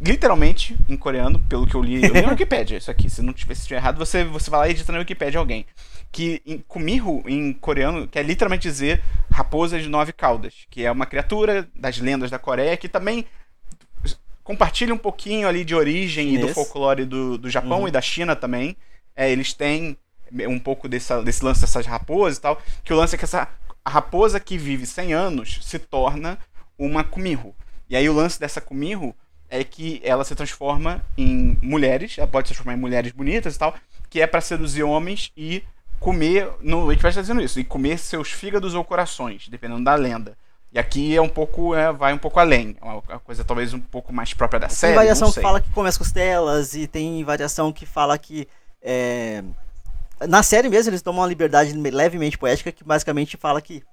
Literalmente, 0.00 0.76
em 0.88 0.96
coreano, 0.96 1.38
pelo 1.48 1.66
que 1.66 1.74
eu 1.74 1.82
li, 1.82 2.02
eu 2.04 2.12
li 2.12 2.20
na 2.22 2.30
Wikipedia, 2.32 2.76
isso 2.78 2.90
aqui. 2.90 3.08
Se 3.08 3.22
não 3.22 3.32
tiver, 3.32 3.54
se 3.54 3.62
estiver 3.62 3.78
errado, 3.80 3.96
você, 3.98 4.24
você 4.24 4.50
vai 4.50 4.60
lá 4.60 4.68
e 4.68 4.72
edita 4.72 4.92
na 4.92 4.98
Wikipedia 4.98 5.38
alguém. 5.38 5.64
Que 6.12 6.42
em, 6.44 6.58
Kumiho, 6.58 7.22
em 7.26 7.52
coreano, 7.52 8.06
quer 8.06 8.22
literalmente 8.24 8.62
dizer 8.68 9.02
raposa 9.30 9.80
de 9.80 9.88
nove 9.88 10.12
caudas. 10.12 10.66
Que 10.70 10.84
é 10.84 10.90
uma 10.90 11.06
criatura 11.06 11.68
das 11.74 11.98
lendas 11.98 12.30
da 12.30 12.38
Coreia 12.38 12.76
que 12.76 12.88
também 12.88 13.24
compartilha 14.42 14.92
um 14.92 14.98
pouquinho 14.98 15.48
ali 15.48 15.64
de 15.64 15.74
origem 15.74 16.34
e 16.34 16.38
do 16.38 16.48
folclore 16.48 17.04
do, 17.06 17.38
do 17.38 17.48
Japão 17.48 17.80
Uhum. 17.82 17.88
e 17.88 17.90
da 17.90 18.00
China 18.00 18.36
também. 18.36 18.76
É, 19.16 19.30
eles 19.30 19.54
têm 19.54 19.96
um 20.48 20.58
pouco 20.58 20.88
dessa, 20.88 21.22
desse 21.22 21.44
lance 21.44 21.60
dessas 21.62 21.86
raposas 21.86 22.38
e 22.38 22.40
tal. 22.40 22.60
Que 22.82 22.92
o 22.92 22.96
lance 22.96 23.14
é 23.14 23.18
que 23.18 23.24
essa 23.24 23.48
a 23.84 23.90
raposa 23.90 24.40
que 24.40 24.56
vive 24.58 24.86
100 24.86 25.12
anos 25.12 25.60
se 25.62 25.78
torna 25.78 26.38
uma 26.78 27.04
Kumiho. 27.04 27.54
E 27.88 27.96
aí 27.96 28.08
o 28.08 28.12
lance 28.14 28.40
dessa 28.40 28.60
Kumiho 28.60 29.14
é 29.54 29.62
que 29.62 30.00
ela 30.02 30.24
se 30.24 30.34
transforma 30.34 31.00
em 31.16 31.56
mulheres, 31.62 32.18
ela 32.18 32.26
pode 32.26 32.48
se 32.48 32.54
transformar 32.54 32.76
em 32.76 32.80
mulheres 32.80 33.12
bonitas 33.12 33.54
e 33.54 33.58
tal, 33.58 33.72
que 34.10 34.20
é 34.20 34.26
pra 34.26 34.40
seduzir 34.40 34.82
homens 34.82 35.30
e 35.36 35.62
comer, 36.00 36.50
no 36.60 36.86
Wikipedia 36.86 37.10
está 37.10 37.20
dizendo 37.20 37.40
isso, 37.40 37.60
e 37.60 37.64
comer 37.64 37.98
seus 37.98 38.32
fígados 38.32 38.74
ou 38.74 38.84
corações, 38.84 39.48
dependendo 39.48 39.84
da 39.84 39.94
lenda. 39.94 40.36
E 40.72 40.78
aqui 40.78 41.14
é 41.14 41.22
um 41.22 41.28
pouco, 41.28 41.72
é, 41.72 41.92
vai 41.92 42.12
um 42.12 42.18
pouco 42.18 42.40
além, 42.40 42.76
é 42.82 42.84
uma 42.84 43.00
coisa 43.20 43.44
talvez 43.44 43.72
um 43.72 43.78
pouco 43.78 44.12
mais 44.12 44.34
própria 44.34 44.58
da 44.58 44.68
série, 44.68 44.92
tem 44.92 44.96
variação 44.96 45.30
que 45.30 45.40
fala 45.40 45.60
que 45.60 45.70
come 45.70 45.88
as 45.88 45.96
costelas 45.96 46.74
e 46.74 46.88
tem 46.88 47.22
variação 47.22 47.72
que 47.72 47.86
fala 47.86 48.18
que. 48.18 48.48
é, 48.82 49.44
Na 50.26 50.42
série 50.42 50.68
mesmo, 50.68 50.90
eles 50.90 51.00
tomam 51.00 51.22
uma 51.22 51.28
liberdade 51.28 51.72
levemente 51.72 52.36
poética 52.36 52.72
que 52.72 52.82
basicamente 52.82 53.36
fala 53.36 53.62
que 53.62 53.84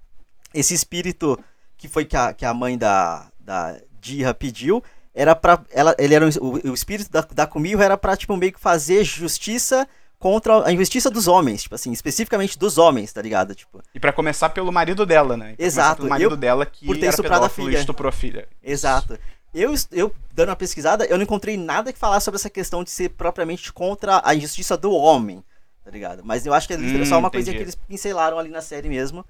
esse 0.55 0.73
espírito 0.73 1.39
que 1.77 1.87
foi 1.87 2.03
que 2.03 2.17
a, 2.17 2.33
que 2.33 2.45
a 2.45 2.53
mãe 2.53 2.79
da, 2.79 3.27
da 3.39 3.79
Jiha 4.01 4.33
pediu 4.33 4.83
era 5.13 5.35
pra. 5.35 5.59
Ela, 5.71 5.95
ele 5.97 6.13
era 6.13 6.25
o, 6.39 6.69
o 6.69 6.73
espírito 6.73 7.11
da, 7.11 7.21
da 7.21 7.47
Kumiho 7.47 7.81
era 7.81 7.97
pra, 7.97 8.15
tipo, 8.15 8.35
meio 8.37 8.53
que 8.53 8.59
fazer 8.59 9.03
justiça 9.03 9.87
contra 10.19 10.67
a 10.67 10.71
injustiça 10.71 11.09
dos 11.09 11.27
homens, 11.27 11.63
tipo 11.63 11.73
assim, 11.73 11.91
especificamente 11.91 12.57
dos 12.57 12.77
homens, 12.77 13.11
tá 13.11 13.21
ligado? 13.21 13.55
Tipo, 13.55 13.81
E 13.93 13.99
pra 13.99 14.13
começar 14.13 14.49
pelo 14.49 14.71
marido 14.71 15.03
dela, 15.05 15.35
né? 15.35 15.55
Exato, 15.57 15.97
Pelo 15.97 16.09
marido 16.09 16.33
eu- 16.33 16.37
dela 16.37 16.65
que 16.65 16.85
por 16.85 16.95
ter 16.95 17.07
era 17.07 17.15
a 17.15 17.17
pedófilo 17.23 17.67
e 17.67 17.71
filha. 17.71 17.79
estuprou 17.79 18.09
a 18.09 18.11
filha. 18.11 18.47
Exato. 18.63 19.17
Eu, 19.53 19.73
eu, 19.91 20.13
dando 20.33 20.49
uma 20.49 20.55
pesquisada, 20.55 21.05
eu 21.05 21.17
não 21.17 21.23
encontrei 21.23 21.57
nada 21.57 21.91
que 21.91 21.97
falasse 21.99 22.23
sobre 22.25 22.37
essa 22.37 22.49
questão 22.49 22.83
de 22.83 22.91
ser 22.91 23.09
propriamente 23.09 23.73
contra 23.73 24.21
a 24.23 24.33
injustiça 24.35 24.77
do 24.77 24.91
homem, 24.91 25.43
tá 25.83 25.89
ligado? 25.91 26.21
Mas 26.23 26.45
eu 26.45 26.53
acho 26.53 26.67
que 26.67 26.73
é 26.75 26.77
Hum, 26.77 27.03
só 27.03 27.17
uma 27.17 27.31
coisinha 27.31 27.55
entendi. 27.55 27.71
que 27.73 27.77
eles 27.77 27.87
pincelaram 27.87 28.37
ali 28.39 28.49
na 28.49 28.61
série 28.61 28.87
mesmo. 28.87 29.25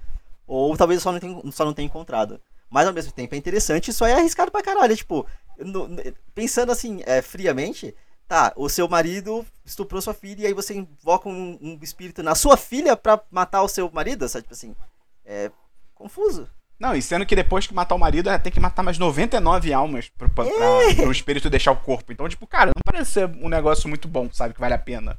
Ou 0.46 0.76
talvez 0.76 1.00
eu 1.00 1.02
só 1.04 1.12
não 1.14 1.20
tenha, 1.20 1.42
só 1.54 1.64
não 1.66 1.74
tenha 1.74 1.86
encontrado. 1.86 2.40
Mas 2.70 2.86
ao 2.86 2.94
mesmo 2.94 3.12
tempo 3.14 3.34
é 3.34 3.38
interessante 3.38 3.90
e 3.90 3.94
só 3.94 4.06
é 4.06 4.14
arriscado 4.14 4.52
pra 4.52 4.62
caralho. 4.62 4.96
Tipo, 4.96 5.26
no- 5.64 5.88
no- 5.88 6.02
pensando 6.36 6.72
assim, 6.72 7.02
é, 7.06 7.22
friamente, 7.22 7.96
tá, 8.28 8.54
o 8.56 8.70
seu 8.70 8.88
marido 8.88 9.46
estuprou 9.66 10.02
sua 10.02 10.14
filha 10.14 10.44
e 10.44 10.48
aí 10.48 10.54
você 10.54 10.74
invoca 10.74 11.28
um, 11.30 11.58
um 11.62 11.80
espírito 11.82 12.22
na 12.24 12.36
sua 12.36 12.58
filha 12.58 12.96
pra 12.96 13.22
matar 13.32 13.62
o 13.64 13.68
seu 13.68 13.90
marido, 13.92 14.28
sabe? 14.30 14.44
Tipo 14.44 14.54
assim, 14.54 14.76
é 15.26 15.52
confuso. 15.96 16.48
Não, 16.80 16.96
e 16.96 17.02
sendo 17.02 17.28
que 17.28 17.36
depois 17.36 17.68
que 17.68 17.76
matar 17.76 17.94
o 17.94 18.00
marido, 18.00 18.28
ela 18.28 18.40
tem 18.40 18.52
que 18.52 18.60
matar 18.60 18.82
mais 18.82 18.98
99 18.98 19.72
almas 19.72 20.10
pro, 20.10 20.28
pra, 20.30 20.46
pra, 20.46 20.96
pro 20.96 21.12
espírito 21.12 21.48
deixar 21.48 21.72
o 21.72 21.76
corpo. 21.78 22.12
Então, 22.12 22.28
tipo, 22.28 22.48
cara, 22.48 22.72
não 22.76 22.82
parece 22.84 23.12
ser 23.12 23.26
um 23.28 23.48
negócio 23.50 23.88
muito 23.88 24.08
bom, 24.08 24.28
sabe? 24.34 24.56
Que 24.56 24.60
vale 24.60 24.74
a 24.74 24.80
pena. 24.80 25.16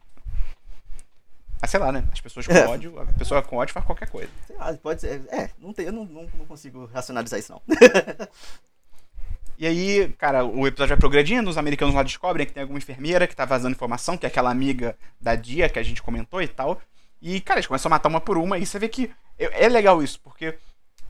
Mas 1.61 1.70
sei 1.70 1.78
lá, 1.78 1.92
né? 1.92 2.04
As 2.12 2.20
pessoas 2.20 2.44
com 2.49 2.52
É. 2.52 2.66
ódio, 2.66 2.99
a 2.99 3.06
pessoa 3.12 3.40
com 3.40 3.56
ódio 3.58 3.72
faz 3.72 3.87
qualquer 3.87 4.11
coisa. 4.11 4.28
Sei 4.49 4.56
lá, 4.56 4.72
pode 4.75 5.00
ser. 5.02 5.22
É, 5.28 5.50
não 5.61 5.72
tem, 5.72 5.87
eu 5.87 5.92
não, 5.92 6.04
não, 6.04 6.28
não 6.37 6.44
consigo 6.46 6.87
racionalizar 6.92 7.38
isso, 7.38 7.52
não. 7.52 7.62
E 9.59 9.66
aí, 9.66 10.12
cara, 10.18 10.44
o 10.44 10.66
episódio 10.66 10.94
vai 10.94 10.99
progredindo, 10.99 11.49
os 11.49 11.59
americanos 11.59 11.94
lá 11.94 12.02
descobrem 12.02 12.47
que 12.47 12.52
tem 12.52 12.62
alguma 12.62 12.78
enfermeira 12.78 13.26
que 13.26 13.37
tá 13.37 13.44
vazando 13.44 13.75
informação, 13.75 14.16
que 14.16 14.26
é 14.26 14.28
aquela 14.28 14.50
amiga 14.50 14.97
da 15.21 15.35
Dia 15.35 15.68
que 15.68 15.78
a 15.78 15.82
gente 15.82 16.02
comentou 16.02 16.42
e 16.42 16.49
tal. 16.49 16.80
E, 17.21 17.40
cara, 17.40 17.59
eles 17.59 17.66
começam 17.66 17.88
a 17.88 17.94
matar 17.94 18.09
uma 18.09 18.21
por 18.21 18.37
uma, 18.37 18.59
e 18.59 18.66
você 18.66 18.78
vê 18.78 18.88
que 18.88 19.11
é 19.38 19.66
é 19.66 19.68
legal 19.68 20.02
isso, 20.02 20.18
porque 20.21 20.56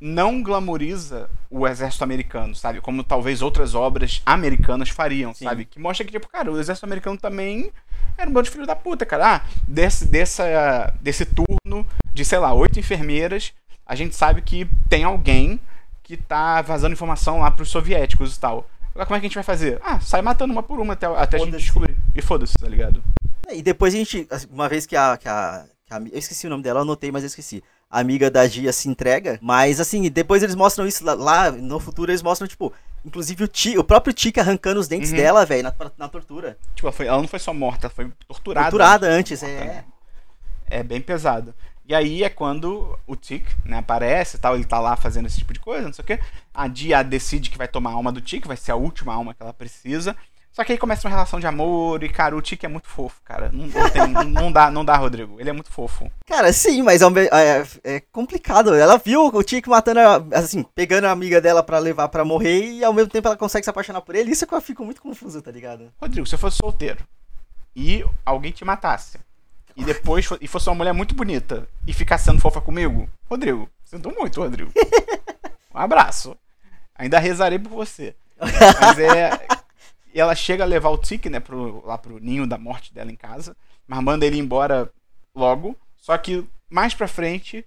não 0.00 0.42
glamoriza 0.42 1.30
o 1.49 1.66
exército 1.66 2.02
americano, 2.02 2.56
sabe? 2.56 2.80
Como 2.80 3.04
talvez 3.04 3.40
outras 3.40 3.72
obras 3.72 4.20
americanas 4.26 4.88
fariam, 4.88 5.32
Sim. 5.32 5.44
sabe? 5.44 5.64
Que 5.64 5.78
mostra 5.78 6.04
que, 6.04 6.11
tipo, 6.11 6.28
cara, 6.28 6.50
o 6.50 6.58
exército 6.58 6.84
americano 6.84 7.16
também 7.16 7.70
era 8.18 8.28
um 8.28 8.32
bando 8.32 8.46
de 8.46 8.50
filho 8.50 8.66
da 8.66 8.75
puta, 8.75 9.06
cara. 9.06 9.37
Ah, 9.37 9.42
desse, 9.66 10.04
dessa, 10.06 10.92
desse 11.00 11.25
turno 11.25 11.87
de, 12.12 12.25
sei 12.25 12.38
lá, 12.38 12.52
oito 12.52 12.80
enfermeiras, 12.80 13.52
a 13.87 13.94
gente 13.94 14.16
sabe 14.16 14.42
que 14.42 14.66
tem 14.88 15.04
alguém 15.04 15.61
que 16.16 16.23
tá 16.23 16.61
vazando 16.62 16.92
informação 16.92 17.40
lá 17.40 17.50
pros 17.50 17.69
soviéticos 17.71 18.37
e 18.37 18.40
tal. 18.40 18.69
Agora, 18.90 19.07
como 19.07 19.16
é 19.16 19.21
que 19.21 19.26
a 19.26 19.28
gente 19.28 19.35
vai 19.35 19.45
fazer? 19.45 19.81
Ah, 19.83 19.99
sai 20.00 20.21
matando 20.23 20.52
uma 20.52 20.62
por 20.62 20.78
uma 20.78 20.92
até, 20.92 21.07
até 21.07 21.37
a 21.38 21.40
gente 21.40 21.57
descobrir. 21.57 21.97
E 22.14 22.21
foda-se, 22.21 22.52
tá 22.54 22.69
ligado? 22.69 23.02
E 23.50 23.62
depois 23.62 23.95
a 23.95 23.97
gente, 23.97 24.28
uma 24.50 24.69
vez 24.69 24.85
que 24.87 24.95
a, 24.97 25.16
que 25.16 25.28
a, 25.28 25.64
que 25.87 25.95
a- 25.95 25.99
Eu 26.12 26.19
esqueci 26.19 26.47
o 26.47 26.50
nome 26.50 26.62
dela, 26.62 26.78
eu 26.81 26.83
anotei, 26.83 27.11
mas 27.11 27.23
eu 27.23 27.26
esqueci. 27.28 27.62
A 27.90 28.00
amiga 28.00 28.31
da 28.31 28.47
Gia 28.47 28.73
se 28.73 28.88
entrega, 28.88 29.38
mas 29.42 29.81
assim, 29.81 30.09
depois 30.11 30.42
eles 30.42 30.54
mostram 30.54 30.87
isso 30.87 31.04
lá, 31.04 31.14
lá, 31.14 31.50
no 31.50 31.78
futuro, 31.81 32.11
eles 32.11 32.23
mostram, 32.23 32.47
tipo, 32.49 32.73
inclusive 33.04 33.45
o, 33.45 33.49
ti, 33.49 33.76
o 33.78 33.85
próprio 33.85 34.14
Tika 34.14 34.40
arrancando 34.40 34.81
os 34.81 34.88
dentes 34.88 35.11
Uhum. 35.11 35.16
dela, 35.16 35.45
velho, 35.45 35.62
na, 35.64 35.75
na 35.99 36.09
tortura. 36.09 36.57
Tipo, 36.75 36.87
ela, 36.88 36.92
foi- 36.92 37.07
ela 37.07 37.19
não 37.21 37.28
foi 37.28 37.38
só 37.38 37.52
morta, 37.52 37.87
ela 37.87 37.95
foi 37.95 38.11
torturada. 38.26 38.71
Torturada 38.71 39.07
antes, 39.09 39.42
é. 39.42 39.47
né? 39.47 39.85
É 40.71 40.83
bem 40.83 41.00
pesado. 41.02 41.54
E 41.92 41.94
aí 41.94 42.25
é 42.25 42.30
quando 42.30 42.99
o 43.06 43.14
Tic, 43.14 43.46
né, 43.66 43.76
aparece 43.76 44.38
tal, 44.38 44.54
ele 44.54 44.64
tá 44.64 44.80
lá 44.80 44.96
fazendo 44.96 45.26
esse 45.26 45.37
tipo 45.37 45.52
de 45.52 45.61
coisa, 45.61 45.84
não 45.87 45.92
sei 45.92 46.02
o 46.02 46.06
quê. 46.06 46.18
A 46.54 46.66
Dia 46.66 47.02
decide 47.02 47.50
que 47.50 47.58
vai 47.58 47.68
tomar 47.68 47.90
a 47.90 47.92
alma 47.92 48.11
do 48.11 48.18
Tic, 48.22 48.46
vai 48.46 48.56
ser 48.56 48.72
a 48.72 48.76
última 48.76 49.12
alma 49.12 49.34
que 49.34 49.42
ela 49.42 49.52
precisa. 49.52 50.16
Só 50.52 50.64
que 50.64 50.72
aí 50.72 50.78
começa 50.78 51.06
uma 51.06 51.11
relação 51.14 51.38
de 51.38 51.46
amor 51.46 52.02
e, 52.02 52.08
cara, 52.08 52.34
o 52.34 52.40
Tic 52.40 52.64
é 52.64 52.68
muito 52.68 52.88
fofo, 52.88 53.20
cara. 53.22 53.50
Não, 53.52 54.25
não, 54.25 54.50
dá, 54.52 54.70
não 54.70 54.82
dá, 54.87 54.96
Rodrigo. 54.96 55.38
Ele 55.38 55.50
é 55.50 55.52
muito 55.52 55.70
fofo. 55.70 56.11
Cara, 56.26 56.50
sim, 56.50 56.80
mas 56.80 57.02
é, 57.02 57.06
um 57.06 57.12
é- 57.18 57.66
é 57.84 58.00
complicado. 58.11 58.75
Ela 58.75 58.96
viu 58.96 59.26
o 59.26 59.44
Tika 59.44 59.68
matando, 59.70 60.00
a- 60.00 60.25
assim, 60.38 60.62
pegando 60.75 61.04
a 61.04 61.11
amiga 61.11 61.42
dela 61.42 61.62
pra 61.62 61.78
levar 61.78 62.08
pra 62.08 62.25
morrer 62.25 62.70
e 62.70 62.82
ao 62.82 62.94
mesmo 62.94 63.11
tempo 63.11 63.28
ela 63.28 63.37
consegue 63.37 63.64
se 63.64 63.70
apaixonar 63.70 64.00
por 64.00 64.14
ele. 64.14 64.30
Isso 64.30 64.44
é 64.44 64.49
que 64.49 64.54
eu 64.54 64.62
fico 64.62 64.82
muito 64.82 65.02
confuso, 65.02 65.42
tá 65.42 65.50
ligado? 65.50 65.92
Rodrigo, 66.00 66.26
se 66.26 66.34
eu 66.34 66.38
fosse 66.38 66.56
solteiro 66.56 67.04
e 67.76 68.02
alguém 68.25 68.50
te 68.50 68.64
matasse, 68.64 69.18
e 69.76 69.85
depois 69.85 70.29
e 70.41 70.47
fosse 70.47 70.69
uma 70.69 70.76
mulher 70.76 70.93
muito 70.93 71.14
bonita 71.14 71.67
e 71.87 71.93
ficar 71.93 72.19
sendo 72.19 72.41
fofa 72.41 72.61
comigo, 72.61 73.09
Rodrigo, 73.29 73.69
sinto 73.85 74.11
muito, 74.11 74.41
Rodrigo. 74.41 74.73
Um 75.75 75.79
abraço. 75.79 76.37
Ainda 76.95 77.19
rezarei 77.19 77.59
por 77.59 77.71
você. 77.71 78.14
Mas 78.38 78.99
é. 78.99 79.31
E 80.12 80.21
ela 80.21 80.35
chega 80.35 80.64
a 80.64 80.67
levar 80.67 80.91
o 80.91 80.99
Tic, 80.99 81.26
né, 81.26 81.41
pro, 81.41 81.85
lá 81.87 81.97
pro 81.97 82.19
ninho 82.19 82.47
da 82.47 82.59
morte 82.59 82.93
dela 82.93 83.11
em 83.11 83.17
casa, 83.17 83.57
mas 83.87 84.02
manda 84.02 84.26
ele 84.26 84.38
embora 84.38 84.93
logo. 85.35 85.76
Só 85.97 86.17
que 86.19 86.47
mais 86.69 86.95
pra 86.95 87.09
frente, 87.09 87.64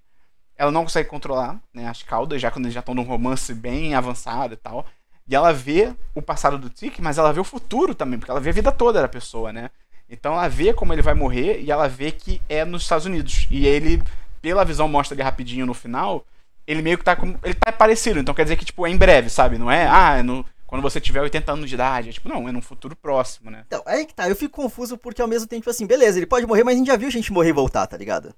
ela 0.55 0.71
não 0.71 0.83
consegue 0.83 1.09
controlar 1.09 1.59
né, 1.73 1.87
as 1.87 2.03
caudas, 2.03 2.41
já 2.41 2.51
quando 2.51 2.65
eles 2.65 2.73
já 2.73 2.79
estão 2.81 2.93
num 2.93 3.03
romance 3.03 3.53
bem 3.53 3.95
avançado 3.95 4.53
e 4.53 4.57
tal. 4.57 4.85
E 5.27 5.35
ela 5.35 5.51
vê 5.51 5.93
o 6.13 6.21
passado 6.21 6.57
do 6.57 6.69
Tic, 6.69 6.99
mas 6.99 7.17
ela 7.17 7.33
vê 7.33 7.39
o 7.39 7.43
futuro 7.43 7.95
também, 7.95 8.19
porque 8.19 8.29
ela 8.29 8.39
vê 8.39 8.51
a 8.51 8.53
vida 8.53 8.71
toda 8.71 9.01
da 9.01 9.07
pessoa, 9.07 9.51
né? 9.51 9.71
Então 10.09 10.33
ela 10.33 10.47
vê 10.47 10.73
como 10.73 10.93
ele 10.93 11.01
vai 11.01 11.13
morrer 11.13 11.61
e 11.61 11.71
ela 11.71 11.87
vê 11.87 12.11
que 12.11 12.41
é 12.47 12.63
nos 12.63 12.83
Estados 12.83 13.05
Unidos. 13.05 13.47
E 13.49 13.65
ele, 13.65 14.01
pela 14.41 14.63
visão 14.63 14.87
mostra 14.87 15.15
ali 15.15 15.23
rapidinho 15.23 15.65
no 15.65 15.73
final, 15.73 16.25
ele 16.67 16.81
meio 16.81 16.97
que 16.97 17.03
tá. 17.03 17.17
Ele 17.43 17.53
tá 17.53 17.71
parecido, 17.71 18.19
então 18.19 18.33
quer 18.33 18.43
dizer 18.43 18.55
que, 18.55 18.65
tipo, 18.65 18.85
é 18.85 18.89
em 18.89 18.97
breve, 18.97 19.29
sabe? 19.29 19.57
Não 19.57 19.69
é, 19.69 19.87
ah, 19.87 20.17
é 20.17 20.23
no, 20.23 20.45
quando 20.67 20.81
você 20.81 20.99
tiver 20.99 21.21
80 21.21 21.51
anos 21.51 21.69
de 21.69 21.75
idade. 21.75 22.09
É 22.09 22.11
tipo, 22.11 22.29
não, 22.29 22.47
é 22.47 22.51
num 22.51 22.61
futuro 22.61 22.95
próximo, 22.95 23.49
né? 23.49 23.63
Então, 23.67 23.81
aí 23.85 24.05
que 24.05 24.13
tá, 24.13 24.27
eu 24.29 24.35
fico 24.35 24.61
confuso 24.61 24.97
porque 24.97 25.21
ao 25.21 25.27
mesmo 25.27 25.47
tempo, 25.47 25.61
tipo 25.61 25.69
assim, 25.69 25.85
beleza, 25.85 26.19
ele 26.19 26.25
pode 26.25 26.45
morrer, 26.45 26.63
mas 26.63 26.75
a 26.75 26.77
gente 26.77 26.87
já 26.87 26.97
viu 26.97 27.09
gente 27.09 27.31
morrer 27.31 27.49
e 27.49 27.53
voltar, 27.53 27.87
tá 27.87 27.97
ligado? 27.97 28.33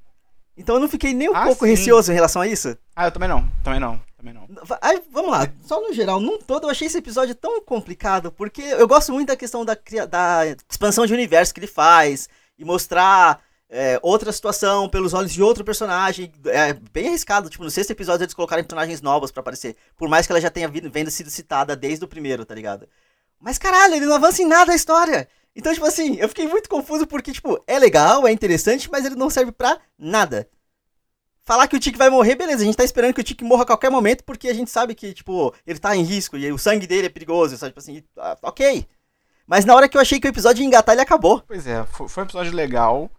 Então 0.57 0.75
eu 0.75 0.81
não 0.81 0.89
fiquei 0.89 1.13
nem 1.13 1.29
um 1.29 1.35
Ah, 1.35 1.43
pouco 1.43 1.65
sim. 1.65 1.71
receoso 1.71 2.11
em 2.11 2.15
relação 2.15 2.41
a 2.41 2.47
isso. 2.47 2.75
Ah, 2.95 3.05
eu 3.05 3.11
também 3.11 3.29
não, 3.29 3.47
também 3.63 3.79
não, 3.79 4.01
também 4.17 4.33
não. 4.33 4.47
Aí, 4.81 5.01
vamos 5.11 5.29
lá, 5.31 5.47
só 5.63 5.79
no 5.79 5.93
geral, 5.93 6.19
num 6.19 6.39
todo 6.39 6.65
eu 6.65 6.69
achei 6.71 6.87
esse 6.87 6.97
episódio 6.97 7.35
tão 7.35 7.61
complicado, 7.61 8.31
porque 8.31 8.61
eu 8.61 8.87
gosto 8.87 9.13
muito 9.13 9.27
da 9.27 9.35
questão 9.35 9.63
da, 9.63 9.77
da 10.09 10.41
expansão 10.69 11.05
de 11.05 11.13
universo 11.13 11.53
que 11.53 11.59
ele 11.59 11.67
faz, 11.67 12.27
e 12.57 12.65
mostrar 12.65 13.39
é, 13.69 13.99
outra 14.01 14.31
situação 14.31 14.89
pelos 14.89 15.13
olhos 15.13 15.31
de 15.31 15.43
outro 15.43 15.63
personagem, 15.63 16.31
é 16.45 16.73
bem 16.73 17.09
arriscado, 17.09 17.49
tipo, 17.49 17.63
no 17.63 17.69
sexto 17.69 17.91
episódio 17.91 18.23
eles 18.23 18.33
colocarem 18.33 18.63
personagens 18.63 18.99
novos 19.01 19.31
pra 19.31 19.41
aparecer, 19.41 19.75
por 19.95 20.09
mais 20.09 20.25
que 20.25 20.31
ela 20.31 20.41
já 20.41 20.49
tenha 20.49 20.67
vindo, 20.67 20.89
vendo 20.89 21.11
sido 21.11 21.29
citada 21.29 21.75
desde 21.75 22.03
o 22.03 22.07
primeiro, 22.07 22.45
tá 22.45 22.55
ligado? 22.55 22.87
Mas 23.39 23.59
caralho, 23.59 23.93
ele 23.93 24.07
não 24.07 24.15
avança 24.15 24.41
em 24.41 24.47
nada 24.47 24.71
a 24.71 24.75
história! 24.75 25.27
Então, 25.57 25.73
tipo 25.73 25.87
assim, 25.87 26.17
eu 26.17 26.29
fiquei 26.29 26.47
muito 26.47 26.69
confuso 26.69 27.07
porque, 27.07 27.31
tipo, 27.33 27.59
é 27.65 27.79
legal, 27.79 28.27
é 28.27 28.31
interessante, 28.31 28.87
mas 28.91 29.03
ele 29.05 29.15
não 29.15 29.27
serve 29.27 29.51
pra 29.51 29.79
nada. 29.97 30.47
Falar 31.43 31.67
que 31.67 31.75
o 31.75 31.79
Tiki 31.79 31.97
vai 31.97 32.11
morrer, 32.11 32.35
beleza, 32.35 32.61
a 32.61 32.65
gente 32.65 32.75
tá 32.77 32.83
esperando 32.83 33.13
que 33.15 33.21
o 33.21 33.23
Tiki 33.23 33.43
morra 33.43 33.63
a 33.63 33.65
qualquer 33.65 33.89
momento 33.89 34.23
porque 34.23 34.49
a 34.49 34.53
gente 34.53 34.69
sabe 34.69 34.93
que, 34.93 35.13
tipo, 35.13 35.51
ele 35.65 35.79
tá 35.79 35.95
em 35.95 36.03
risco 36.03 36.37
e 36.37 36.51
o 36.51 36.59
sangue 36.59 36.85
dele 36.85 37.07
é 37.07 37.09
perigoso, 37.09 37.57
sabe? 37.57 37.71
Tipo 37.71 37.79
assim, 37.79 38.03
ah, 38.17 38.37
ok. 38.43 38.85
Mas 39.47 39.65
na 39.65 39.73
hora 39.73 39.89
que 39.89 39.97
eu 39.97 40.01
achei 40.01 40.19
que 40.19 40.27
o 40.27 40.29
episódio 40.29 40.61
ia 40.61 40.67
engatar, 40.67 40.93
ele 40.93 41.01
acabou. 41.01 41.41
Pois 41.47 41.65
é, 41.65 41.83
foi, 41.85 42.23
um 42.23 42.25
episódio 42.25 42.53
legal, 42.53 43.09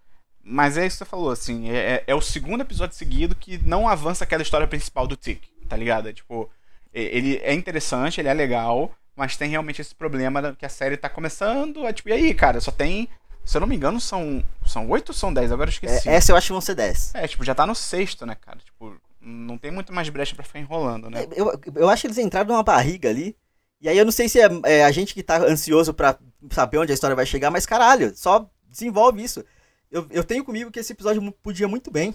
mas 0.45 0.77
é 0.77 0.87
isso 0.87 0.99
que 0.99 1.05
você 1.05 1.11
falou, 1.11 1.31
assim, 1.33 1.71
é, 1.71 1.77
é- 1.77 2.05
é 2.07 2.15
o 2.15 2.21
segundo 2.21 2.61
episódio 2.61 2.95
seguido 2.97 3.35
que 3.35 3.59
não 3.67 3.89
avança 3.89 4.23
aquela 4.23 4.43
história 4.43 4.67
principal 4.69 5.09
do 5.09 5.17
Tick, 5.17 5.43
tá 5.69 5.77
ligado? 5.77 6.09
É, 6.09 6.13
tipo, 6.13 6.49
ele 6.93 7.39
é 7.43 7.53
interessante, 7.53 8.21
ele 8.21 8.29
é 8.29 8.35
legal, 8.35 8.95
mas 9.19 9.37
tem 9.37 9.51
realmente 9.51 9.83
esse 9.83 9.95
problema 9.95 10.55
que 10.59 10.65
a 10.65 10.69
série 10.69 10.97
tá 10.97 11.09
começando, 11.09 11.87
é 11.87 11.93
tipo, 11.93 12.09
e 12.09 12.13
aí, 12.13 12.33
cara, 12.33 12.61
só 12.61 12.71
tem, 12.71 13.09
se 13.45 13.57
eu 13.57 13.61
não 13.61 13.67
me 13.69 13.77
engano, 13.77 14.01
são, 14.01 14.43
são 14.65 14.89
8 14.89 15.09
ou 15.11 15.15
são 15.15 15.35
10, 15.35 15.53
agora 15.53 15.69
eu 15.69 15.73
É, 15.73 15.75
esqueci. 15.75 16.09
essa 16.09 16.33
eu 16.33 16.37
acho 16.37 16.47
que 16.47 16.53
vão 16.53 16.61
ser 16.61 16.75
10. 16.77 17.15
É, 17.15 17.27
tipo, 17.29 17.45
já 17.45 17.55
tá 17.55 17.67
no 17.67 17.75
sexto, 17.75 18.25
né, 18.25 18.35
cara? 18.35 18.59
Tipo, 18.65 18.97
não 19.21 19.59
tem 19.59 19.71
muito 19.71 19.93
mais 19.93 20.09
brecha 20.09 20.35
pra 20.35 20.45
ficar 20.45 20.61
enrolando, 20.61 21.11
né? 21.11 21.27
Eu, 21.35 21.61
eu 21.75 21.91
acho 21.91 22.03
que 22.03 22.07
eles 22.07 22.19
entraram 22.19 22.49
numa 22.49 22.63
barriga 22.63 23.11
ali. 23.11 23.37
E 23.81 23.89
aí 23.89 23.99
eu 23.99 24.05
não 24.05 24.13
sei 24.13 24.29
se 24.29 24.41
é, 24.41 24.49
é 24.65 24.85
a 24.85 24.91
gente 24.91 25.13
que 25.15 25.23
tá 25.23 25.39
ansioso 25.39 25.93
pra 25.93 26.17
saber 26.51 26.79
onde 26.79 26.93
a 26.93 26.95
história 26.95 27.15
vai 27.17 27.27
chegar, 27.27 27.51
mas 27.51 27.67
caralho, 27.67 28.17
só 28.17 28.49
desenvolve 28.69 29.23
isso. 29.23 29.45
Eu, 29.91 30.07
eu 30.11 30.23
tenho 30.25 30.45
comigo 30.45 30.71
que 30.71 30.79
esse 30.81 30.93
episódio 30.93 31.33
podia 31.43 31.67
muito 31.69 31.91
bem 31.91 32.15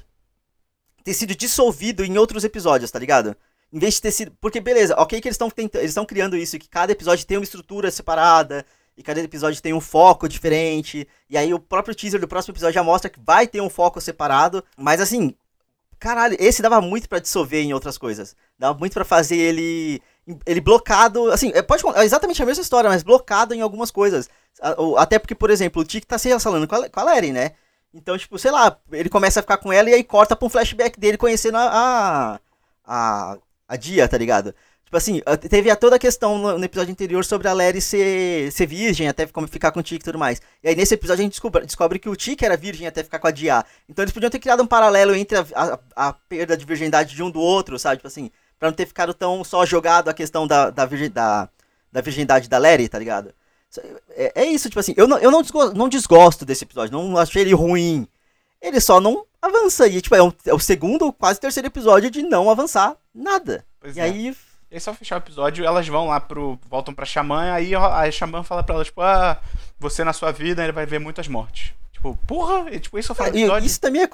ter 1.03 1.13
sido 1.13 1.35
dissolvido 1.35 2.03
em 2.03 2.17
outros 2.17 2.43
episódios, 2.43 2.89
tá 2.91 2.99
ligado? 2.99 3.35
Em 3.73 3.79
vez 3.79 3.95
de 3.95 4.01
ter 4.03 4.11
sido. 4.11 4.31
Porque, 4.39 4.61
beleza, 4.61 4.95
ok 4.95 5.19
que 5.19 5.27
eles 5.27 5.33
estão 5.33 5.51
eles 5.57 5.89
estão 5.89 6.05
criando 6.05 6.37
isso, 6.37 6.59
que 6.59 6.69
cada 6.69 6.91
episódio 6.91 7.25
tem 7.25 7.37
uma 7.37 7.43
estrutura 7.43 7.89
separada, 7.89 8.63
e 8.95 9.01
cada 9.01 9.19
episódio 9.19 9.61
tem 9.61 9.73
um 9.73 9.81
foco 9.81 10.29
diferente. 10.29 11.07
E 11.29 11.37
aí 11.37 11.53
o 11.53 11.59
próprio 11.59 11.95
teaser 11.95 12.19
do 12.19 12.27
próximo 12.27 12.53
episódio 12.53 12.75
já 12.75 12.83
mostra 12.83 13.09
que 13.09 13.19
vai 13.19 13.47
ter 13.47 13.61
um 13.61 13.69
foco 13.69 13.99
separado. 13.99 14.63
Mas 14.77 15.01
assim, 15.01 15.35
caralho, 15.99 16.37
esse 16.39 16.61
dava 16.61 16.79
muito 16.81 17.09
pra 17.09 17.19
dissolver 17.19 17.63
em 17.63 17.73
outras 17.73 17.97
coisas. 17.97 18.35
Dava 18.57 18.77
muito 18.77 18.93
pra 18.93 19.03
fazer 19.03 19.37
ele. 19.37 20.01
Ele 20.45 20.61
blocado. 20.61 21.31
Assim, 21.31 21.51
é, 21.55 21.61
pode 21.61 21.83
é 21.95 22.05
exatamente 22.05 22.43
a 22.43 22.45
mesma 22.45 22.61
história, 22.61 22.89
mas 22.89 23.01
blocado 23.01 23.55
em 23.55 23.61
algumas 23.61 23.89
coisas. 23.89 24.29
Até 24.97 25.17
porque, 25.17 25.33
por 25.33 25.49
exemplo, 25.49 25.81
o 25.81 25.85
Tiki 25.85 26.05
tá 26.05 26.19
se 26.19 26.27
relacionando 26.27 26.67
com 26.67 26.75
a, 26.75 26.89
com 26.89 26.99
a 26.99 27.21
né? 27.21 27.53
Então, 27.91 28.17
tipo, 28.17 28.37
sei 28.37 28.51
lá, 28.51 28.77
ele 28.91 29.09
começa 29.09 29.39
a 29.39 29.43
ficar 29.43 29.57
com 29.57 29.73
ela 29.73 29.89
e 29.89 29.93
aí 29.93 30.03
corta 30.03 30.35
pra 30.35 30.45
um 30.45 30.49
flashback 30.49 30.99
dele 30.99 31.17
conhecendo 31.17 31.57
a. 31.57 31.65
a, 31.65 32.39
a, 32.85 33.37
a 33.73 33.77
Dia, 33.77 34.07
tá 34.07 34.17
ligado? 34.17 34.53
Tipo 34.85 34.97
assim, 34.97 35.21
teve 35.49 35.71
a 35.71 35.75
toda 35.75 35.95
a 35.95 35.99
questão 35.99 36.37
no, 36.37 36.59
no 36.59 36.63
episódio 36.63 36.91
anterior 36.91 37.25
sobre 37.25 37.47
a 37.47 37.53
Larry 37.53 37.81
ser, 37.81 38.51
ser 38.51 38.67
virgem, 38.67 39.07
até 39.07 39.25
como 39.25 39.47
ficar 39.47 39.71
com 39.71 39.79
o 39.79 39.83
Tiki 39.83 40.01
e 40.01 40.05
tudo 40.05 40.19
mais. 40.19 40.39
E 40.63 40.69
aí 40.69 40.75
nesse 40.75 40.93
episódio 40.93 41.21
a 41.21 41.23
gente 41.23 41.31
descobre, 41.31 41.65
descobre 41.65 41.97
que 41.97 42.07
o 42.07 42.15
Tiki 42.15 42.45
era 42.45 42.55
virgem 42.55 42.85
até 42.85 43.03
ficar 43.03 43.17
com 43.17 43.25
a 43.27 43.31
Dia. 43.31 43.65
Então 43.89 44.03
eles 44.03 44.13
podiam 44.13 44.29
ter 44.29 44.37
criado 44.37 44.61
um 44.61 44.67
paralelo 44.67 45.15
entre 45.15 45.37
a, 45.37 45.45
a, 45.55 45.79
a 46.09 46.13
perda 46.13 46.55
de 46.55 46.63
virgindade 46.63 47.15
de 47.15 47.23
um 47.23 47.31
do 47.31 47.39
outro, 47.39 47.79
sabe? 47.79 47.97
Tipo 47.97 48.07
assim, 48.07 48.29
pra 48.59 48.69
não 48.69 48.75
ter 48.75 48.85
ficado 48.85 49.15
tão 49.15 49.43
só 49.43 49.65
jogado 49.65 50.09
a 50.09 50.13
questão 50.13 50.45
da, 50.45 50.69
da, 50.69 50.85
virgem, 50.85 51.09
da, 51.09 51.49
da 51.91 52.01
virgindade 52.01 52.47
da 52.47 52.59
Larry, 52.59 52.87
tá 52.87 52.99
ligado? 52.99 53.33
É, 54.11 54.43
é 54.43 54.45
isso, 54.45 54.69
tipo 54.69 54.79
assim, 54.79 54.93
eu 54.95 55.07
não, 55.07 55.17
eu 55.17 55.31
não, 55.31 55.41
desgosto, 55.41 55.75
não 55.75 55.89
desgosto 55.89 56.45
desse 56.45 56.65
episódio, 56.65 56.93
não 56.93 57.17
achei 57.17 57.41
ele 57.41 57.53
ruim. 57.55 58.07
Ele 58.61 58.79
só 58.79 59.01
não 59.01 59.25
avança. 59.47 59.87
E, 59.87 60.01
tipo, 60.01 60.15
é, 60.15 60.23
um, 60.23 60.31
é 60.45 60.53
o 60.53 60.59
segundo, 60.59 61.11
quase 61.13 61.39
terceiro 61.39 61.67
episódio 61.67 62.09
de 62.09 62.23
não 62.23 62.49
avançar 62.49 62.95
nada. 63.13 63.65
Pois 63.79 63.95
e 63.97 63.99
é. 63.99 64.03
aí, 64.03 64.35
E 64.71 64.75
aí 64.75 64.79
só 64.79 64.93
fechar 64.93 65.15
o 65.15 65.19
episódio, 65.23 65.65
elas 65.65 65.87
vão 65.87 66.07
lá 66.07 66.19
pro. 66.19 66.59
voltam 66.69 66.93
pra 66.93 67.05
Xamã, 67.05 67.51
aí 67.51 67.75
a 67.75 68.09
Xamã 68.11 68.43
fala 68.43 68.63
pra 68.63 68.75
elas, 68.75 68.87
tipo, 68.87 69.01
ah, 69.01 69.39
você 69.79 70.03
na 70.03 70.13
sua 70.13 70.31
vida 70.31 70.63
ele 70.63 70.71
vai 70.71 70.85
ver 70.85 70.99
muitas 70.99 71.27
mortes. 71.27 71.73
Tipo, 71.91 72.17
porra, 72.27 72.69
e, 72.71 72.79
tipo, 72.79 72.97
isso 72.97 73.11
eu 73.11 73.15
falo 73.15 73.31
no 73.31 73.37
E 73.37 73.41
episódio. 73.41 73.67
isso 73.67 73.79
também 73.79 74.01
é, 74.01 74.09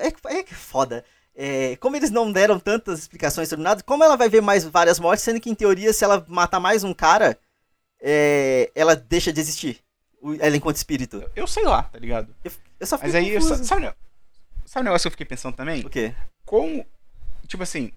é, 0.00 0.36
é 0.38 0.42
que 0.42 0.54
foda. 0.54 1.04
É, 1.36 1.76
como 1.80 1.96
eles 1.96 2.10
não 2.10 2.30
deram 2.30 2.60
tantas 2.60 3.00
explicações 3.00 3.48
sobre 3.48 3.64
nada, 3.64 3.82
como 3.82 4.04
ela 4.04 4.16
vai 4.16 4.28
ver 4.28 4.40
mais 4.40 4.64
várias 4.64 5.00
mortes, 5.00 5.24
sendo 5.24 5.40
que 5.40 5.50
em 5.50 5.54
teoria, 5.54 5.92
se 5.92 6.04
ela 6.04 6.24
matar 6.28 6.60
mais 6.60 6.84
um 6.84 6.94
cara, 6.94 7.36
é, 8.00 8.70
ela 8.74 8.94
deixa 8.94 9.32
de 9.32 9.40
existir. 9.40 9.80
Ela 10.38 10.56
enquanto 10.56 10.76
espírito. 10.76 11.22
Eu 11.34 11.46
sei 11.46 11.64
lá, 11.64 11.82
tá 11.82 11.98
ligado? 11.98 12.28
Eu 12.78 12.86
só 12.86 12.96
fiquei 12.96 13.12
Mas 13.12 13.14
aí, 13.14 13.34
confuso. 13.34 13.64
sabe, 13.64 13.92
sabe 14.64 14.82
o 14.82 14.84
negócio 14.84 15.04
que 15.04 15.08
eu 15.08 15.12
fiquei 15.12 15.26
pensando 15.26 15.54
também? 15.54 15.80
O 15.84 15.90
quê? 15.90 16.14
Como. 16.44 16.84
Tipo 17.46 17.62
assim, 17.62 17.92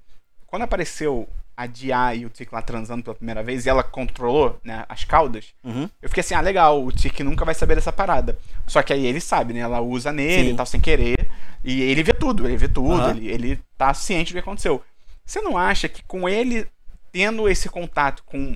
quando 0.45 0.63
apareceu 0.63 1.27
a 1.56 1.65
Dia 1.65 2.13
e 2.13 2.25
o 2.25 2.30
Tic 2.30 2.51
lá 2.53 2.62
transando 2.62 3.03
pela 3.03 3.15
primeira 3.15 3.41
vez 3.41 3.65
e 3.65 3.69
ela 3.69 3.82
controlou, 3.84 4.60
né, 4.63 4.86
as 4.88 5.03
caudas, 5.03 5.53
Uhum. 5.63 5.89
eu 6.01 6.08
fiquei 6.08 6.21
assim, 6.21 6.36
ah, 6.36 6.41
legal, 6.41 6.84
o 6.84 6.91
Tic 6.91 7.19
nunca 7.21 7.43
vai 7.43 7.56
saber 7.56 7.73
dessa 7.75 7.91
parada. 7.91 8.38
Só 8.67 8.84
que 8.84 8.93
aí 8.93 9.06
ele 9.08 9.19
sabe, 9.19 9.53
né? 9.53 9.62
Ela 9.62 9.82
usa 9.82 10.12
nele 10.12 10.49
Sim. 10.49 10.53
e 10.53 10.56
tal, 10.56 10.65
sem 10.67 10.80
querer. 10.80 11.30
E 11.63 11.82
ele 11.82 12.03
vê 12.03 12.13
tudo, 12.13 12.45
ele 12.45 12.58
vê 12.58 12.67
tudo, 12.67 13.01
Aham. 13.01 13.10
ele, 13.12 13.27
ele 13.30 13.60
tá 13.77 13.91
ciente 13.93 14.32
do 14.32 14.36
que 14.36 14.39
aconteceu. 14.39 14.84
Você 15.25 15.41
não 15.41 15.58
acha 15.58 15.89
que 15.89 16.03
com 16.03 16.30
ele 16.30 16.67
tendo 17.12 17.49
esse 17.49 17.67
contato 17.69 18.23
com 18.25 18.56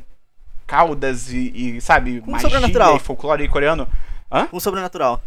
caudas 0.68 1.32
e, 1.32 1.52
e, 1.78 1.82
sabe, 1.82 2.22
Com 2.22 2.32
magia 2.32 2.50
sobrenatural. 2.50 2.96
e 2.96 3.00
folclore 3.00 3.48
coreano. 3.50 3.88
Hã? 4.32 4.48
Um 4.54 4.60
sobrenatural. 4.60 5.22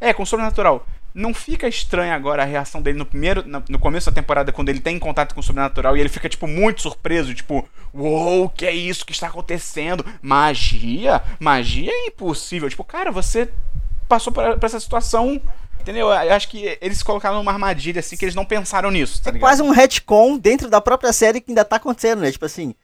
É, 0.00 0.12
com 0.12 0.24
sobrenatural. 0.26 0.86
Não 1.14 1.34
fica 1.34 1.68
estranha 1.68 2.14
agora 2.14 2.42
a 2.42 2.46
reação 2.46 2.80
dele 2.80 2.98
no 2.98 3.04
primeiro, 3.06 3.44
no 3.68 3.78
começo 3.78 4.10
da 4.10 4.14
temporada, 4.14 4.50
quando 4.52 4.68
ele 4.70 4.80
tem 4.80 4.98
contato 4.98 5.34
com 5.34 5.40
o 5.40 5.42
sobrenatural 5.42 5.96
e 5.96 6.00
ele 6.00 6.08
fica, 6.08 6.28
tipo, 6.28 6.46
muito 6.46 6.80
surpreso, 6.82 7.34
tipo, 7.34 7.68
uou, 7.92 8.48
que 8.48 8.64
é 8.66 8.72
isso 8.72 9.04
que 9.04 9.12
está 9.12 9.26
acontecendo? 9.26 10.04
Magia? 10.22 11.22
Magia 11.38 11.90
é 11.92 12.06
impossível. 12.06 12.68
Tipo, 12.70 12.84
cara, 12.84 13.10
você 13.10 13.48
passou 14.08 14.32
por, 14.32 14.58
por 14.58 14.64
essa 14.66 14.80
situação, 14.80 15.40
entendeu? 15.80 16.06
Eu 16.08 16.32
acho 16.34 16.48
que 16.48 16.78
eles 16.80 16.98
se 16.98 17.04
colocaram 17.04 17.36
numa 17.36 17.52
armadilha, 17.52 18.00
assim, 18.00 18.16
que 18.16 18.24
eles 18.24 18.34
não 18.34 18.44
pensaram 18.44 18.90
nisso, 18.90 19.22
tá 19.22 19.30
É 19.30 19.32
ligado? 19.32 19.48
quase 19.48 19.62
um 19.62 19.70
retcon 19.70 20.38
dentro 20.38 20.68
da 20.70 20.80
própria 20.80 21.12
série 21.12 21.40
que 21.40 21.50
ainda 21.50 21.64
tá 21.64 21.76
acontecendo, 21.76 22.20
né? 22.20 22.30
Tipo 22.32 22.46
assim. 22.46 22.74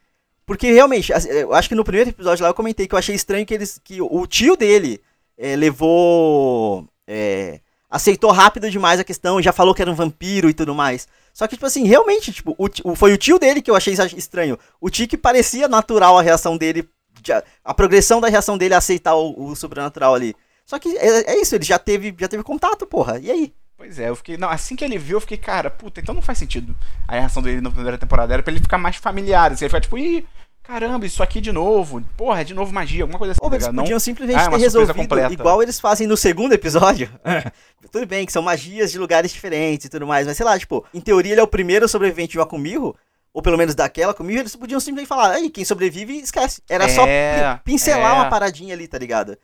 Porque 0.46 0.72
realmente, 0.72 1.12
assim, 1.12 1.28
eu 1.28 1.52
acho 1.54 1.68
que 1.68 1.74
no 1.74 1.84
primeiro 1.84 2.08
episódio 2.10 2.42
lá 2.42 2.48
eu 2.50 2.54
comentei 2.54 2.86
que 2.88 2.94
eu 2.94 2.98
achei 2.98 3.14
estranho 3.14 3.44
que 3.44 3.52
eles. 3.54 3.78
que 3.84 4.00
o 4.00 4.26
tio 4.26 4.56
dele 4.56 5.00
é, 5.36 5.54
levou. 5.56 6.86
é, 7.06 7.60
aceitou 7.90 8.30
rápido 8.32 8.70
demais 8.70 9.00
a 9.00 9.04
questão, 9.04 9.40
já 9.40 9.52
falou 9.52 9.74
que 9.74 9.82
era 9.82 9.90
um 9.90 9.94
vampiro 9.94 10.48
e 10.48 10.54
tudo 10.54 10.74
mais. 10.74 11.06
Só 11.32 11.46
que, 11.46 11.54
tipo 11.56 11.66
assim, 11.66 11.84
realmente, 11.86 12.32
tipo, 12.32 12.54
o 12.58 12.66
o- 12.84 12.94
foi 12.96 13.12
o 13.12 13.18
tio 13.18 13.38
dele 13.38 13.62
que 13.62 13.70
eu 13.70 13.76
achei 13.76 13.94
estranho. 14.16 14.58
O 14.80 14.90
tio 14.90 15.06
que 15.08 15.16
parecia 15.16 15.68
natural 15.68 16.18
a 16.18 16.22
reação 16.22 16.56
dele. 16.56 16.88
de- 17.20 17.32
A 17.64 17.74
progressão 17.74 18.20
da 18.20 18.28
reação 18.28 18.56
dele 18.58 18.74
a 18.74 18.78
aceitar 18.78 19.14
o, 19.16 19.50
o 19.50 19.56
sobrenatural 19.56 20.14
ali. 20.14 20.34
Só 20.64 20.78
que 20.78 20.96
é, 20.98 21.32
é 21.32 21.40
isso, 21.40 21.54
ele 21.54 21.64
já 21.64 21.78
teve, 21.78 22.14
já 22.18 22.28
teve 22.28 22.42
contato, 22.42 22.86
porra. 22.86 23.18
E 23.18 23.30
aí? 23.30 23.52
Pois 23.76 23.98
é, 23.98 24.08
eu 24.08 24.16
fiquei. 24.16 24.36
Não, 24.36 24.48
assim 24.50 24.74
que 24.76 24.84
ele 24.84 24.98
viu, 24.98 25.16
eu 25.16 25.20
fiquei, 25.20 25.36
cara, 25.38 25.70
puta, 25.70 26.00
então 26.00 26.14
não 26.14 26.20
faz 26.22 26.38
sentido. 26.38 26.74
A 27.06 27.14
reação 27.14 27.42
dele 27.42 27.60
na 27.60 27.70
primeira 27.70 27.96
temporada 27.98 28.34
era 28.34 28.42
pra 28.42 28.52
ele 28.52 28.60
ficar 28.60 28.76
mais 28.78 28.96
familiar. 28.96 29.52
Assim, 29.52 29.64
ele 29.64 29.70
fica 29.70 29.80
tipo, 29.80 29.96
ih, 29.98 30.26
caramba, 30.68 31.06
isso 31.06 31.22
aqui 31.22 31.40
de 31.40 31.50
novo. 31.50 32.02
Porra, 32.16 32.42
é 32.42 32.44
de 32.44 32.52
novo 32.52 32.72
magia, 32.72 33.02
alguma 33.02 33.18
coisa 33.18 33.32
assim. 33.32 33.40
Ou 33.42 33.48
tá 33.50 33.56
eles 33.56 33.68
podiam 33.68 33.98
simplesmente 33.98 34.38
Ah, 34.38 34.44
é 34.44 34.50
ter 34.50 34.56
resolvido 34.58 34.94
completa. 34.94 35.32
igual 35.32 35.62
eles 35.62 35.80
fazem 35.80 36.06
no 36.06 36.16
segundo 36.16 36.52
episódio. 36.52 37.10
Tudo 37.90 38.06
bem 38.06 38.26
que 38.26 38.32
são 38.32 38.42
magias 38.42 38.92
de 38.92 38.98
lugares 38.98 39.32
diferentes 39.32 39.86
e 39.86 39.88
tudo 39.88 40.06
mais, 40.06 40.26
mas 40.26 40.36
sei 40.36 40.44
lá, 40.44 40.58
tipo, 40.58 40.84
em 40.92 41.00
teoria 41.00 41.32
ele 41.32 41.40
é 41.40 41.42
o 41.42 41.48
primeiro 41.48 41.88
sobrevivente 41.88 42.32
de 42.32 42.38
uma 42.38 42.44
Kumiho, 42.46 42.94
ou 43.32 43.40
pelo 43.40 43.56
menos 43.56 43.74
daquela 43.74 44.12
Kumiho, 44.12 44.40
eles 44.40 44.54
podiam 44.54 44.78
simplesmente 44.78 45.08
falar, 45.08 45.30
aí, 45.30 45.48
quem 45.48 45.64
sobrevive, 45.64 46.18
esquece. 46.18 46.60
Era 46.68 46.86
só 46.88 47.06
É, 47.06 47.54
pin- 47.64 47.72
pincelar 47.72 48.12
é. 48.12 48.14
uma 48.14 48.28
paradinha 48.28 48.74
ali, 48.74 48.86
tá 48.86 48.98
ligado? 48.98 49.38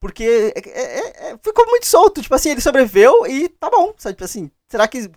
Porque 0.00 0.52
é- 0.54 0.60
é- 0.70 1.30
é- 1.32 1.36
ficou 1.42 1.66
muito 1.66 1.86
solto, 1.86 2.22
tipo 2.22 2.34
assim, 2.34 2.50
ele 2.50 2.60
sobreviveu 2.60 3.26
e 3.26 3.48
tá 3.48 3.68
bom, 3.68 3.92
sabe? 3.98 4.14
Tipo 4.14 4.24
assim, 4.24 4.48
será 4.68 4.86
que 4.86 5.10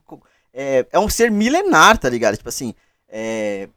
é, 0.53 0.87
é 0.91 0.99
um 0.99 1.07
ser 1.07 1.29
milenar, 1.29 1.97
tá 1.99 2.09
ligado? 2.09 2.35
Tipo 2.35 2.49
assim, 2.49 2.73
é, 3.13 3.67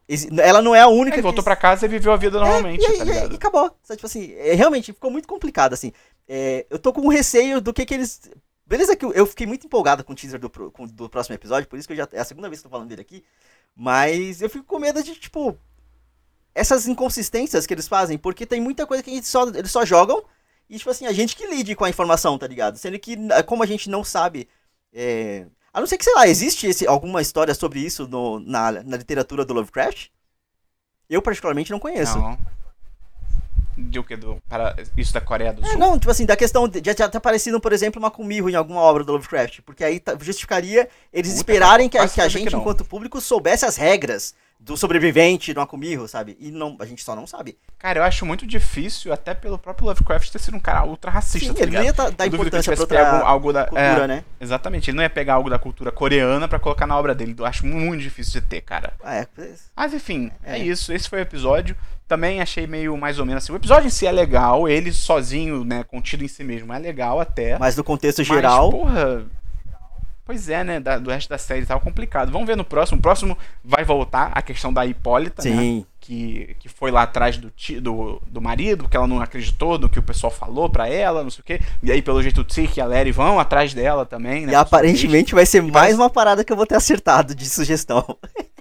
ela 0.40 0.62
não 0.62 0.74
é 0.74 0.80
a 0.80 0.86
única 0.86 1.16
Ele 1.16 1.22
voltou 1.22 1.42
que- 1.42 1.44
pra 1.50 1.56
casa 1.56 1.84
e 1.86 1.88
viveu 1.88 2.12
a 2.12 2.16
vida 2.16 2.38
normalmente, 2.38 2.84
é, 2.86 2.94
e, 2.94 2.98
tá 2.98 3.04
e 3.04 3.32
e 3.32 3.34
acabou. 3.34 3.76
Sabe, 3.82 3.96
tipo 3.98 4.06
assim, 4.06 4.32
é, 4.34 4.54
realmente 4.54 4.92
ficou 4.92 5.10
muito 5.10 5.26
complicado, 5.26 5.72
assim. 5.72 5.92
É, 6.28 6.64
eu 6.70 6.78
tô 6.78 6.92
com 6.92 7.00
receio 7.08 7.60
do 7.60 7.72
que 7.74 7.84
que 7.84 7.94
eles. 7.94 8.30
Beleza 8.66 8.94
que 8.96 9.04
eu, 9.04 9.26
fiquei 9.26 9.46
muito 9.46 9.66
empolgado 9.66 10.04
com 10.04 10.12
o 10.12 10.16
teaser 10.16 10.38
do, 10.38 10.48
com- 10.48 10.86
do 10.86 11.08
próximo 11.08 11.34
episódio, 11.34 11.68
por 11.68 11.78
isso 11.78 11.88
que 11.88 11.92
eu 11.94 11.98
já. 11.98 12.08
É 12.12 12.20
a 12.20 12.24
segunda 12.24 12.48
vez 12.48 12.60
que 12.60 12.66
eu 12.66 12.70
tô 12.70 12.74
falando 12.76 12.88
dele 12.88 13.02
aqui. 13.02 13.24
Mas 13.76 14.40
eu 14.40 14.48
fico 14.48 14.64
com 14.64 14.78
medo 14.78 15.02
de, 15.02 15.14
tipo. 15.16 15.58
Essas 16.54 16.86
inconsistências 16.86 17.66
que 17.66 17.74
eles 17.74 17.88
fazem, 17.88 18.16
porque 18.16 18.46
tem 18.46 18.60
muita 18.60 18.86
coisa 18.86 19.02
que 19.02 19.10
gente 19.10 19.26
só, 19.26 19.48
eles 19.48 19.72
só 19.72 19.84
jogam 19.84 20.22
e, 20.70 20.78
tipo 20.78 20.88
assim, 20.88 21.04
a 21.04 21.12
gente 21.12 21.34
que 21.34 21.44
lide 21.48 21.74
com 21.74 21.84
a 21.84 21.90
informação, 21.90 22.38
tá 22.38 22.46
ligado? 22.46 22.76
Sendo 22.78 22.96
que, 23.00 23.16
como 23.44 23.64
a 23.64 23.66
gente 23.66 23.90
não 23.90 24.04
sabe. 24.04 24.48
A 25.74 25.80
não 25.80 25.87
ser 25.88 25.98
que, 25.98 26.04
sei 26.04 26.14
lá, 26.14 26.26
existe 26.28 26.66
esse- 26.68 26.87
alguma 26.87 27.20
história 27.20 27.52
sobre 27.54 27.80
isso 27.80 28.06
no- 28.06 28.38
na, 28.38 28.70
na 28.70 28.96
literatura 28.96 29.44
do 29.44 29.52
Lovecraft? 29.52 30.06
Eu, 31.10 31.20
particularmente, 31.20 31.70
não 31.72 31.80
conheço. 31.80 32.16
Não. 32.16 32.38
De 33.76 33.98
o 33.98 34.04
que? 34.04 34.16
Do, 34.16 34.40
para, 34.48 34.76
isso 34.96 35.12
da 35.12 35.20
Coreia 35.20 35.52
do 35.52 35.64
É, 35.66 35.70
Sul? 35.70 35.78
não, 35.78 35.98
tipo 35.98 36.08
assim, 36.10 36.24
da 36.24 36.37
questão 36.37 36.68
de 36.68 36.80
já 36.84 37.08
ter 37.08 37.16
aparecido, 37.18 37.60
por 37.60 37.72
exemplo, 37.72 37.98
uma 38.00 38.08
Kumiho 38.10 38.48
em 38.48 38.54
alguma 38.54 38.80
obra 38.80 39.02
do 39.02 39.10
Lovecraft. 39.12 39.62
Porque 39.62 39.82
aí 39.82 39.98
tá- 39.98 40.16
justificaria 40.20 40.88
eles 41.12 41.32
Puta, 41.32 41.40
esperarem 41.40 41.88
que, 41.88 41.98
que 42.08 42.20
a 42.20 42.28
gente, 42.28 42.48
que 42.50 42.56
enquanto 42.56 42.84
público, 42.84 43.20
soubesse 43.20 43.64
as 43.66 43.74
regras 43.76 44.32
do 44.58 44.76
sobrevivente 44.78 45.52
do 45.52 45.60
Akumiho, 45.60 46.08
sabe? 46.08 46.36
E 46.40 46.50
não, 46.50 46.76
a 46.80 46.86
gente 46.86 47.04
só 47.04 47.14
não 47.14 47.26
sabe. 47.26 47.58
Cara, 47.78 47.98
eu 47.98 48.02
acho 48.02 48.24
muito 48.24 48.46
difícil, 48.46 49.12
até 49.12 49.34
pelo 49.34 49.58
próprio 49.58 49.86
Lovecraft 49.88 50.30
ter 50.30 50.38
sido 50.38 50.56
um 50.56 50.60
cara 50.60 50.84
ultra 50.86 51.10
racista, 51.10 51.48
Sim, 51.48 51.52
tá 51.54 51.60
ele 51.60 51.70
ligado? 51.76 51.96
não 51.98 52.04
ia 52.06 52.10
dar 52.12 52.26
ele 52.26 52.34
importância 52.34 52.72
pra 52.72 52.80
outra 52.80 53.04
pego 53.04 53.24
algo 53.26 53.52
da 53.52 53.64
cultura, 53.66 54.04
é, 54.04 54.06
né? 54.06 54.24
Exatamente, 54.40 54.88
ele 54.90 54.96
não 54.96 55.02
ia 55.02 55.10
pegar 55.10 55.34
algo 55.34 55.50
da 55.50 55.58
cultura 55.58 55.92
coreana 55.92 56.48
pra 56.48 56.58
colocar 56.58 56.86
na 56.86 56.96
obra 56.98 57.14
dele. 57.14 57.34
Eu 57.38 57.44
acho 57.44 57.66
muito 57.66 58.00
difícil 58.00 58.40
de 58.40 58.46
ter, 58.46 58.62
cara. 58.62 58.94
Ah, 59.02 59.16
é, 59.16 59.26
pois- 59.34 59.70
Mas 59.76 59.92
enfim, 59.92 60.30
é. 60.42 60.54
É. 60.54 60.58
isso. 60.58 60.92
Esse 60.94 61.10
foi 61.10 61.18
o 61.18 61.22
episódio. 61.22 61.76
Também 62.08 62.40
achei 62.40 62.66
meio 62.66 62.96
mais 62.96 63.18
ou 63.18 63.26
menos 63.26 63.44
assim. 63.44 63.52
O 63.52 63.56
episódio 63.56 63.86
em 63.86 63.90
si 63.90 64.06
é 64.06 64.12
legal, 64.12 64.66
ele 64.68 64.92
sozinho, 64.92 65.62
né, 65.64 65.84
contido 65.84 66.24
em 66.24 66.28
si 66.28 66.42
mesmo, 66.44 66.72
é 66.72 66.78
legal 66.78 67.20
até. 67.20 67.58
mas 67.58 67.76
no 67.76 67.84
contexto 67.84 68.18
Mas, 68.18 68.26
geral, 68.28 68.70
porra. 68.70 69.24
Pois 70.26 70.48
é, 70.48 70.64
né? 70.64 70.80
da- 70.80 70.98
do 70.98 71.10
resto 71.10 71.28
da 71.28 71.37
série 71.37 71.66
tava 71.66 71.80
complicado. 71.80 72.32
Vamos 72.32 72.46
ver 72.46 72.56
no 72.56 72.64
próximo. 72.64 72.98
O 72.98 73.02
próximo 73.02 73.37
vai 73.62 73.84
voltar 73.84 74.30
a 74.34 74.40
questão 74.40 74.72
da 74.72 74.87
Hipólita, 74.87 75.42
né? 75.44 75.50
sim. 75.50 75.87
Que, 76.00 76.54
que 76.60 76.68
foi 76.68 76.90
lá 76.90 77.02
atrás 77.02 77.38
do, 77.38 77.50
do, 77.80 78.20
do 78.26 78.40
marido, 78.40 78.87
que 78.88 78.96
ela 78.96 79.06
não 79.06 79.20
acreditou 79.22 79.78
no 79.78 79.88
que 79.88 79.98
o 79.98 80.02
pessoal 80.02 80.30
falou 80.30 80.68
pra 80.68 80.87
ela, 80.87 81.22
não 81.22 81.30
sei 81.30 81.40
o 81.40 81.44
quê. 81.44 81.60
E 81.82 81.90
aí, 81.90 82.02
pelo 82.02 82.22
jeito, 82.22 82.42
o 82.42 82.44
Tsik 82.44 82.78
e 82.78 82.80
a 82.82 82.87
Larry 82.87 83.10
vão 83.10 83.40
atrás 83.40 83.72
dela 83.72 84.04
também, 84.04 84.44
né? 84.44 84.52
E 84.52 84.54
aparentemente 84.54 85.34
vai 85.34 85.46
ser 85.46 85.62
mais 85.62 85.72
parece- 85.72 85.94
uma 85.96 86.10
parada 86.10 86.44
que 86.44 86.52
eu 86.52 86.56
vou 86.56 86.66
ter 86.66 86.74
acertado 86.76 87.34
de 87.34 87.48
sugestão. 87.48 88.04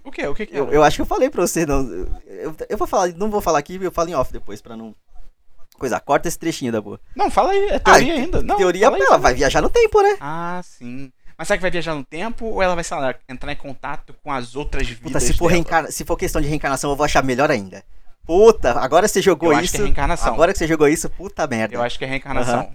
O 0.06 0.12
quê? 0.12 0.26
O 0.28 0.34
que 0.36 0.46
que 0.46 0.56
é? 0.56 0.60
Eu, 0.60 0.70
eu 0.72 0.84
acho 0.84 0.96
que 0.98 1.02
eu 1.02 1.06
falei 1.06 1.30
pra 1.30 1.42
você, 1.42 1.66
não. 1.66 1.82
Eu, 2.28 2.56
eu 2.70 2.78
vou 2.78 2.88
falar, 2.88 3.10
não 3.14 3.30
vou 3.30 3.42
falar 3.42 3.60
aqui, 3.60 3.78
eu 3.82 3.92
falo 3.92 4.10
em 4.10 4.16
off 4.16 4.32
depois 4.32 4.62
pra 4.62 4.78
não. 4.78 4.96
Coisa, 5.78 6.00
corta 6.00 6.28
esse 6.30 6.38
trechinho 6.40 6.72
da 6.72 6.80
boa. 6.80 7.00
Não, 7.16 7.30
fala 7.30 7.52
aí. 7.52 7.68
É 7.70 7.80
teoria 7.80 8.14
Ah, 8.14 8.18
ainda. 8.18 8.42
Não, 8.42 8.56
teoria, 8.56 8.90
aí, 8.90 9.02
ela 9.02 9.18
vai 9.18 9.34
viajar 9.34 9.62
no 9.62 9.70
tempo, 9.70 10.02
né? 10.02 10.16
Ah, 10.22 10.62
sim. 10.64 11.12
Mas 11.38 11.48
será 11.48 11.58
que 11.58 11.62
vai 11.62 11.72
viajar 11.72 11.96
no 11.96 12.04
tempo 12.04 12.46
ou 12.46 12.62
ela 12.62 12.76
vai, 12.76 12.84
sei 12.84 12.98
lá, 12.98 13.16
entrar 13.28 13.52
em 13.52 13.56
contato 13.56 14.14
com 14.24 14.32
as 14.32 14.56
outras 14.56 14.88
vidas 14.88 15.04
Puta, 15.04 15.20
se 15.20 15.34
for, 15.34 15.48
reencarna... 15.48 15.92
se 15.92 16.06
for 16.06 16.16
questão 16.16 16.42
de 16.42 16.48
reencarnação, 16.48 16.90
eu 16.90 16.96
vou 16.96 17.06
achar 17.06 17.24
melhor 17.24 17.50
ainda. 17.50 17.84
Puta, 18.26 18.80
agora 18.80 19.08
você 19.08 19.22
jogou 19.22 19.52
Eu 19.52 19.58
acho 19.58 19.66
isso. 19.66 19.76
que 19.76 19.82
é 19.82 19.86
reencarnação. 19.86 20.34
Agora 20.34 20.54
que 20.54 20.60
você 20.60 20.68
jogou 20.68 20.88
isso, 20.88 21.10
puta 21.10 21.46
merda. 21.46 21.76
Eu 21.76 21.82
acho 21.82 21.98
que 21.98 22.06
é 22.06 22.08
reencarnação. 22.08 22.72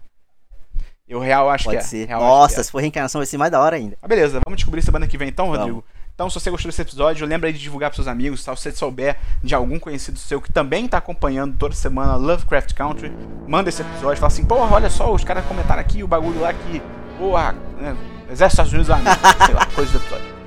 Eu 1.09 1.19
real 1.21 1.49
acho 1.49 1.65
Pode 1.65 1.79
que 1.79 1.83
é. 1.83 1.87
ser. 1.87 2.07
Real 2.07 2.21
acho 2.21 2.29
Nossa, 2.29 2.55
que 2.57 2.61
é. 2.61 2.65
se 2.65 2.71
for 2.71 2.81
reencarnação 2.81 3.19
vai 3.21 3.27
ser 3.27 3.39
mais 3.39 3.51
da 3.51 3.61
hora 3.61 3.77
ainda. 3.77 3.97
Ah, 4.03 4.07
beleza, 4.07 4.41
vamos 4.45 4.59
descobrir 4.59 4.83
semana 4.83 5.07
que 5.07 5.17
vem 5.17 5.29
então, 5.29 5.47
Vamos. 5.47 5.61
Rodrigo. 5.61 5.85
Então, 6.15 6.29
se 6.29 6.35
você 6.35 6.51
gostou 6.51 6.69
desse 6.69 6.83
episódio, 6.83 7.25
lembra 7.27 7.49
aí 7.49 7.53
de 7.53 7.61
divulgar 7.61 7.91
pros 7.91 7.97
seus 7.97 8.09
amigos, 8.09 8.45
tal. 8.45 8.57
Se 8.57 8.65
você 8.65 8.73
souber 8.73 9.17
de 9.43 9.55
algum 9.55 9.79
conhecido 9.79 10.19
seu 10.19 10.43
que 10.43 10.53
também 10.53 10.89
tá 10.89 10.99
acompanhando 10.99 11.57
toda 11.57 11.77
semana 11.77 12.17
Lovecraft 12.17 12.75
Country, 12.75 13.13
manda 13.47 13.69
esse 13.69 13.83
episódio, 13.83 14.17
fala 14.17 14.27
assim, 14.27 14.45
porra, 14.45 14.75
olha 14.75 14.91
só, 14.91 15.15
os 15.15 15.23
caras 15.23 15.47
comentaram 15.47 15.81
aqui 15.81 16.03
o 16.03 16.09
bagulho 16.09 16.41
lá 16.41 16.53
que, 16.53 16.83
porra, 17.17 17.53
né, 17.81 17.97
Exército 18.31 18.63
dos 18.63 18.73
Estados 18.73 18.73
Unidos, 18.73 18.91
ah, 18.91 19.45
sei 19.47 19.55
lá, 19.55 19.67
coisa 19.67 19.93
do 19.93 19.99
episódio. 19.99 20.39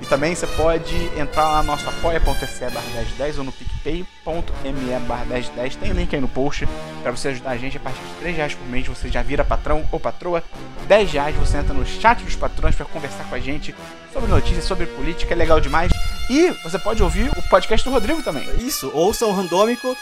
E 0.00 0.06
também 0.06 0.32
você 0.34 0.46
pode 0.46 0.94
entrar 1.18 1.44
lá 1.44 1.62
no 1.62 1.72
nosso 1.72 1.88
apoia.se 1.88 2.60
barra 2.70 2.86
1010 2.94 3.38
ou 3.38 3.44
no 3.44 3.50
picpay.me 3.50 4.98
barra 5.08 5.24
1010. 5.24 5.76
Tem 5.76 5.90
link 5.90 6.14
aí 6.14 6.20
no 6.20 6.28
post 6.28 6.68
para 7.02 7.10
você 7.10 7.28
ajudar 7.28 7.50
a 7.50 7.56
gente 7.56 7.76
a 7.76 7.80
partir 7.80 8.00
de 8.00 8.14
3 8.20 8.36
reais 8.36 8.54
por 8.54 8.66
mês. 8.68 8.86
Você 8.86 9.08
já 9.08 9.22
vira 9.22 9.44
patrão 9.44 9.84
ou 9.90 9.98
patroa. 9.98 10.42
10 10.86 11.12
reais 11.12 11.34
você 11.34 11.56
entra 11.56 11.74
no 11.74 11.84
chat 11.84 12.22
dos 12.22 12.36
patrões 12.36 12.76
para 12.76 12.86
conversar 12.86 13.24
com 13.24 13.34
a 13.34 13.40
gente 13.40 13.74
sobre 14.12 14.30
notícias, 14.30 14.64
sobre 14.64 14.86
política. 14.86 15.34
É 15.34 15.36
legal 15.36 15.60
demais. 15.60 15.90
E 16.30 16.50
você 16.62 16.78
pode 16.78 17.02
ouvir 17.02 17.28
o 17.36 17.42
podcast 17.48 17.84
do 17.84 17.92
Rodrigo 17.92 18.22
também. 18.22 18.48
Isso, 18.60 18.92
ouçam 18.94 19.30
o 19.30 19.32
Randômico. 19.32 19.96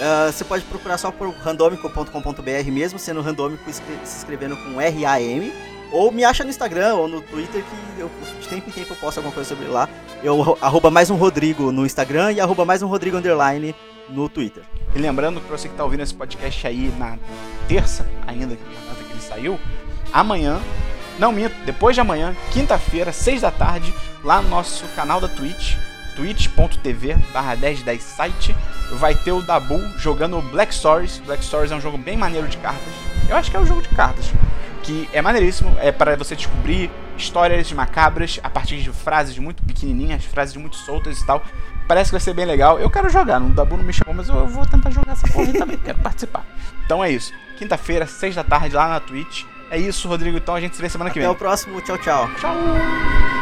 ah, 0.00 0.30
você 0.32 0.44
pode 0.44 0.64
procurar 0.64 0.96
só 0.96 1.10
por 1.10 1.28
randômico.com.br 1.28 2.70
mesmo, 2.72 2.98
sendo 2.98 3.20
randômico 3.20 3.70
se 3.70 3.82
escrevendo 4.02 4.56
com 4.56 4.80
R-A-M. 4.80 5.52
Ou 5.92 6.10
me 6.10 6.24
acha 6.24 6.42
no 6.42 6.50
Instagram 6.50 6.94
ou 6.94 7.06
no 7.06 7.20
Twitter 7.20 7.62
que 7.62 8.00
eu, 8.00 8.10
de 8.40 8.48
tempo 8.48 8.68
em 8.68 8.72
tempo 8.72 8.92
eu 8.94 8.96
posto 8.96 9.18
alguma 9.18 9.34
coisa 9.34 9.48
sobre 9.48 9.66
lá. 9.68 9.88
Eu 10.24 10.56
arroba 10.60 10.90
mais 10.90 11.10
um 11.10 11.16
Rodrigo 11.16 11.70
no 11.70 11.84
Instagram 11.84 12.32
e 12.32 12.40
arroba 12.40 12.64
mais 12.64 12.82
um 12.82 12.86
Rodrigo 12.86 13.18
underline 13.18 13.74
no 14.08 14.28
Twitter. 14.28 14.62
E 14.94 14.98
lembrando 14.98 15.40
que 15.40 15.50
você 15.50 15.68
que 15.68 15.74
tá 15.74 15.84
ouvindo 15.84 16.02
esse 16.02 16.14
podcast 16.14 16.66
aí 16.66 16.92
na 16.98 17.18
terça, 17.68 18.06
ainda 18.26 18.56
que 18.56 18.62
ele 19.10 19.20
saiu, 19.20 19.60
amanhã, 20.12 20.60
não 21.18 21.30
minto, 21.30 21.54
depois 21.66 21.94
de 21.94 22.00
amanhã, 22.00 22.34
quinta-feira, 22.52 23.12
6 23.12 23.42
da 23.42 23.50
tarde, 23.50 23.92
lá 24.24 24.40
no 24.40 24.48
nosso 24.48 24.84
canal 24.96 25.20
da 25.20 25.28
Twitch, 25.28 25.76
twitch.tv 26.16 27.16
barra 27.32 27.54
1010 27.54 28.02
site, 28.02 28.56
vai 28.92 29.14
ter 29.14 29.32
o 29.32 29.42
Dabu 29.42 29.78
jogando 29.98 30.40
Black 30.50 30.74
Stories. 30.74 31.18
Black 31.26 31.44
Stories 31.44 31.70
é 31.70 31.76
um 31.76 31.80
jogo 31.80 31.98
bem 31.98 32.16
maneiro 32.16 32.48
de 32.48 32.56
cartas. 32.58 32.92
Eu 33.28 33.36
acho 33.36 33.50
que 33.50 33.56
é 33.56 33.60
um 33.60 33.66
jogo 33.66 33.82
de 33.82 33.88
cartas. 33.90 34.32
Que 34.82 35.08
é 35.12 35.22
maneiríssimo, 35.22 35.76
é 35.80 35.92
para 35.92 36.16
você 36.16 36.34
descobrir 36.34 36.90
histórias 37.16 37.70
macabras 37.72 38.40
a 38.42 38.50
partir 38.50 38.80
de 38.82 38.90
frases 38.90 39.38
muito 39.38 39.62
pequenininhas, 39.62 40.24
frases 40.24 40.56
muito 40.56 40.76
soltas 40.76 41.20
e 41.20 41.26
tal. 41.26 41.42
Parece 41.86 42.10
que 42.10 42.12
vai 42.12 42.20
ser 42.20 42.34
bem 42.34 42.44
legal. 42.44 42.78
Eu 42.78 42.90
quero 42.90 43.08
jogar, 43.08 43.40
o 43.40 43.50
Dabu 43.50 43.76
não 43.76 43.84
me 43.84 43.92
chamou, 43.92 44.14
mas 44.14 44.28
eu, 44.28 44.46
vou 44.46 44.66
tentar 44.66 44.90
jogar 44.90 45.12
essa 45.12 45.28
porra 45.28 45.52
também, 45.52 45.76
quero 45.76 45.98
participar. 45.98 46.44
Então 46.84 47.02
é 47.02 47.10
isso. 47.10 47.32
Quinta-feira, 47.56 48.06
6 48.06 48.34
da 48.34 48.44
tarde, 48.44 48.74
lá 48.74 48.88
na 48.88 49.00
Twitch. 49.00 49.44
É 49.70 49.78
isso, 49.78 50.08
Rodrigo. 50.08 50.36
Então 50.36 50.54
a 50.54 50.60
gente 50.60 50.74
se 50.74 50.82
vê 50.82 50.88
semana 50.88 51.10
que 51.10 51.18
Até 51.18 51.26
vem. 51.28 51.34
o 51.34 51.38
próximo, 51.38 51.80
tchau, 51.80 51.98
tchau. 51.98 52.28
Tchau! 52.38 53.41